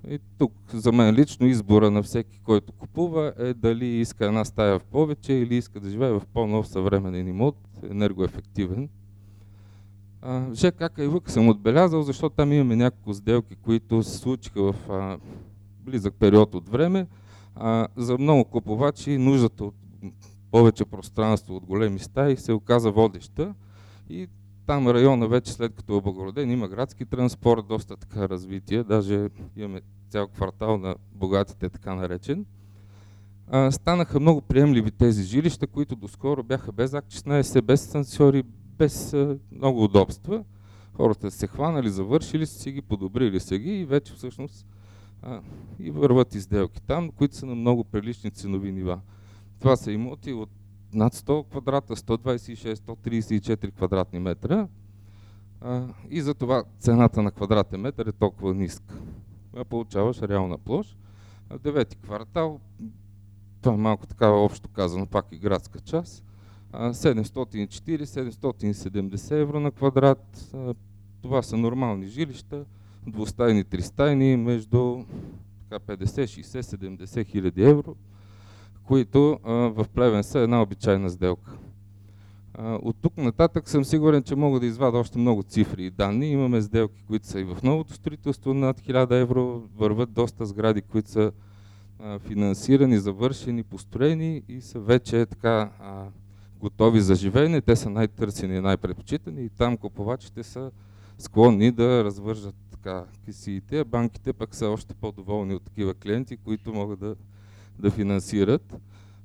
[0.08, 4.78] И тук за мен лично избора на всеки, който купува е дали иска една стая
[4.78, 7.56] в повече или иска да живее в по-нов съвременен имот,
[7.90, 8.88] енергоефективен.
[10.52, 15.18] ЖК Кайвък съм отбелязал, защото там имаме няколко сделки, които се случиха в а,
[15.84, 17.06] близък период от време.
[17.60, 19.74] А, за много купувачи нуждата от
[20.50, 23.54] повече пространство, от големи стаи се оказа водеща
[24.10, 24.28] и
[24.66, 29.80] там района вече след като е облагороден има градски транспорт, доста така развитие, даже имаме
[30.10, 32.46] цял квартал на богатите така наречен.
[33.46, 38.42] А, станаха много приемливи тези жилища, които доскоро бяха без акт 16, без сансьори,
[38.78, 40.44] без а, много удобства.
[40.94, 44.66] Хората се хванали, завършили си ги, подобрили са ги и вече всъщност
[45.22, 45.40] а,
[45.78, 49.00] и върват изделки там, които са на много прилични ценови нива.
[49.60, 50.50] Това са имоти от
[50.92, 54.68] над 100 квадрата, 126-134 квадратни метра
[55.60, 58.94] а, и затова цената на квадратен метър е толкова ниска.
[59.56, 60.98] А получаваш реална площ.
[61.50, 62.60] В девети квартал,
[63.62, 66.24] това е малко така общо казано, пак и градска част,
[66.72, 70.54] 740-770 евро на квадрат.
[71.22, 72.64] Това са нормални жилища,
[73.10, 75.04] двустайни, тристайни, между 50,
[75.70, 77.96] 60, 70 хиляди евро,
[78.84, 81.52] които в Плевен са една обичайна сделка.
[82.58, 86.30] От тук нататък съм сигурен, че мога да извада още много цифри и данни.
[86.30, 91.10] Имаме сделки, които са и в новото строителство над 1000 евро, върват доста сгради, които
[91.10, 91.32] са
[92.18, 95.70] финансирани, завършени, построени и са вече така
[96.60, 100.70] готови за живеене, те са най-търсени и най-предпочитани и там купувачите са
[101.18, 106.72] склонни да развържат така кисиите, а банките пък са още по-доволни от такива клиенти, които
[106.72, 107.16] могат да,
[107.78, 108.76] да финансират.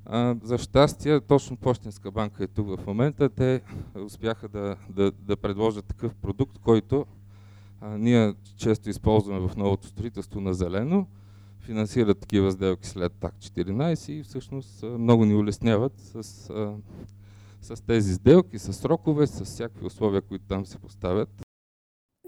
[0.05, 3.29] А, за щастие, точно Почтенска банка е тук в момента.
[3.29, 3.61] Те
[4.05, 7.05] успяха да, да, да предложат такъв продукт, който
[7.81, 11.07] а, ние често използваме в новото строителство на зелено.
[11.59, 16.75] Финансират такива сделки след ТАК 14 и всъщност много ни улесняват с а,
[17.63, 21.42] с тези сделки, с срокове, с всякакви условия, които там се поставят.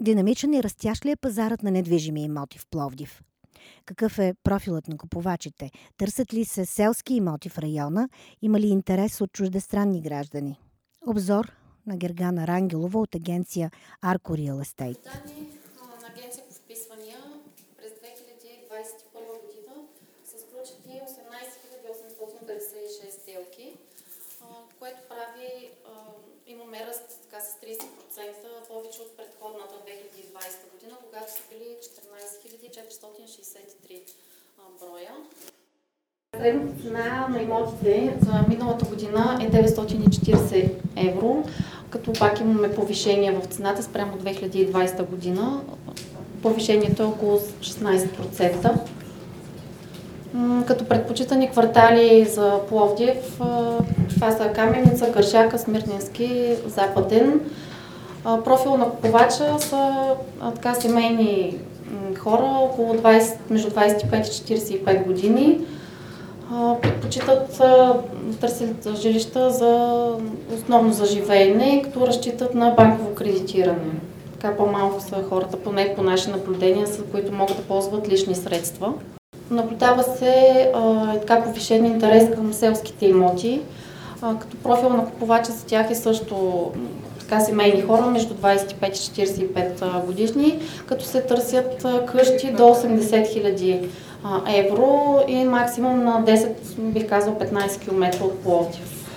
[0.00, 3.22] Динамичен и растящ ли е пазарът на недвижими имоти в Пловдив?
[3.86, 5.70] Какъв е профилът на купувачите?
[5.96, 8.08] Търсят ли се селски имоти в района?
[8.42, 10.60] Има ли интерес от чуждестранни граждани?
[11.06, 11.52] Обзор
[11.86, 13.70] на Гергана Рангелова от агенция
[14.04, 15.02] Arco Real Estate.
[15.04, 15.48] Данни
[16.00, 17.18] на агенция по вписвания
[17.76, 19.74] през 2021 година
[20.24, 23.76] са сключени 18 856 сделки
[24.78, 25.70] което прави,
[26.46, 30.66] имаме ръст така с 30% повече от предходната 2020
[31.26, 32.46] когато са били 14
[33.90, 34.00] 463
[34.80, 35.10] броя.
[36.36, 41.44] Средната цена на имотите за миналата година е 940 евро,
[41.90, 45.60] като пак имаме повишение в цената спрямо 2020 година.
[46.42, 48.80] Повишението е около 16%.
[50.66, 53.38] Като предпочитани квартали за Пловдив,
[54.08, 57.40] това са Каменица, Гършака, Смирненски, Западен.
[58.44, 60.14] Профил на купувача са
[60.54, 61.58] така семейни
[62.18, 65.60] хора, около 20, между 25 и 45 години.
[66.82, 67.62] Предпочитат,
[68.40, 70.12] търсят жилища за,
[70.54, 73.92] основно за живеене, като разчитат на банково кредитиране.
[74.32, 78.92] Така по-малко са хората, поне по наши наблюдения, са, които могат да ползват лични средства.
[79.50, 83.60] Наблюдава се а, така повишен интерес към селските имоти,
[84.22, 86.66] а, като профил на купувача за тях е също
[87.28, 93.88] така семейни хора между 25 и 45 годишни, като се търсят къщи до 80 хиляди
[94.54, 96.48] евро и максимум на 10,
[96.78, 99.10] бих казал 15 км от Пловдив.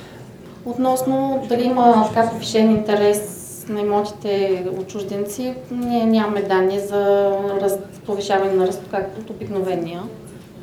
[0.65, 7.31] Относно дали има така повишен интерес на имотите от чужденци, ние нямаме данни за
[7.61, 10.01] раз, повишаване на ръст, както от обикновения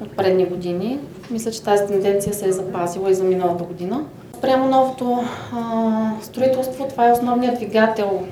[0.02, 0.98] от предни години.
[1.30, 4.04] Мисля, че тази тенденция се е запазила и за миналата година.
[4.46, 8.22] Прямо новото а, строителство, това е основният двигател,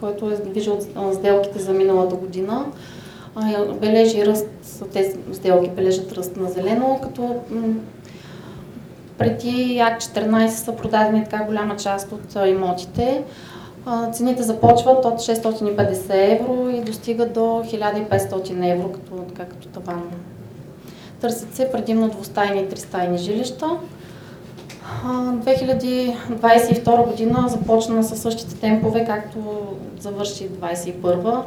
[0.00, 0.78] който е движил
[1.12, 2.66] сделките за миналата година.
[3.34, 4.46] А, бележи ръст,
[4.92, 7.36] тези сделки бележат ръст на зелено, като
[9.18, 13.22] преди АК 14 са продадени така голяма част от имотите.
[14.12, 20.02] Цените започват от 650 евро и достигат до 1500 евро като, така, като таван.
[21.20, 23.66] Търсят се предимно двустайни и тристайни жилища.
[25.04, 29.38] 2022 година започна със същите темпове, както
[30.00, 31.42] завърши 2021.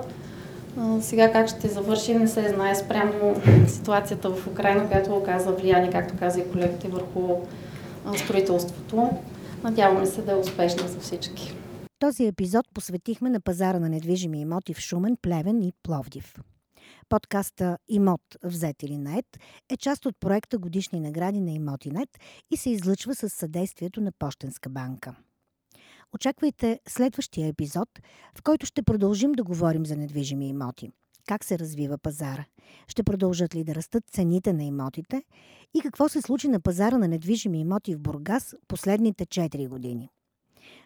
[1.02, 3.36] Сега как ще завърши, не се знае спрямо
[3.68, 7.22] ситуацията в Украина, която оказа влияние, както каза и колегите, върху
[8.16, 9.10] строителството.
[9.64, 11.56] Надяваме се да е успешна за всички.
[12.00, 16.34] Този епизод посветихме на пазара на недвижими имоти в Шумен, Плевен и Пловдив.
[17.10, 19.26] Подкаста Имот взет или нет
[19.70, 22.10] е част от проекта Годишни награди на Имотинет
[22.52, 25.16] и се излъчва с съдействието на Пощенска банка.
[26.16, 27.90] Очаквайте следващия епизод,
[28.38, 30.92] в който ще продължим да говорим за недвижими имоти.
[31.28, 32.46] Как се развива пазара?
[32.88, 35.24] Ще продължат ли да растат цените на имотите?
[35.74, 40.10] И какво се случи на пазара на недвижими имоти в Бургас последните 4 години?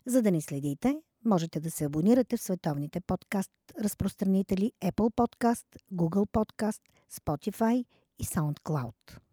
[0.06, 3.52] За да ни следите, можете да се абонирате в световните подкаст
[3.84, 7.86] разпространители Apple Podcast, Google Podcast, Spotify
[8.20, 9.27] и SoundCloud.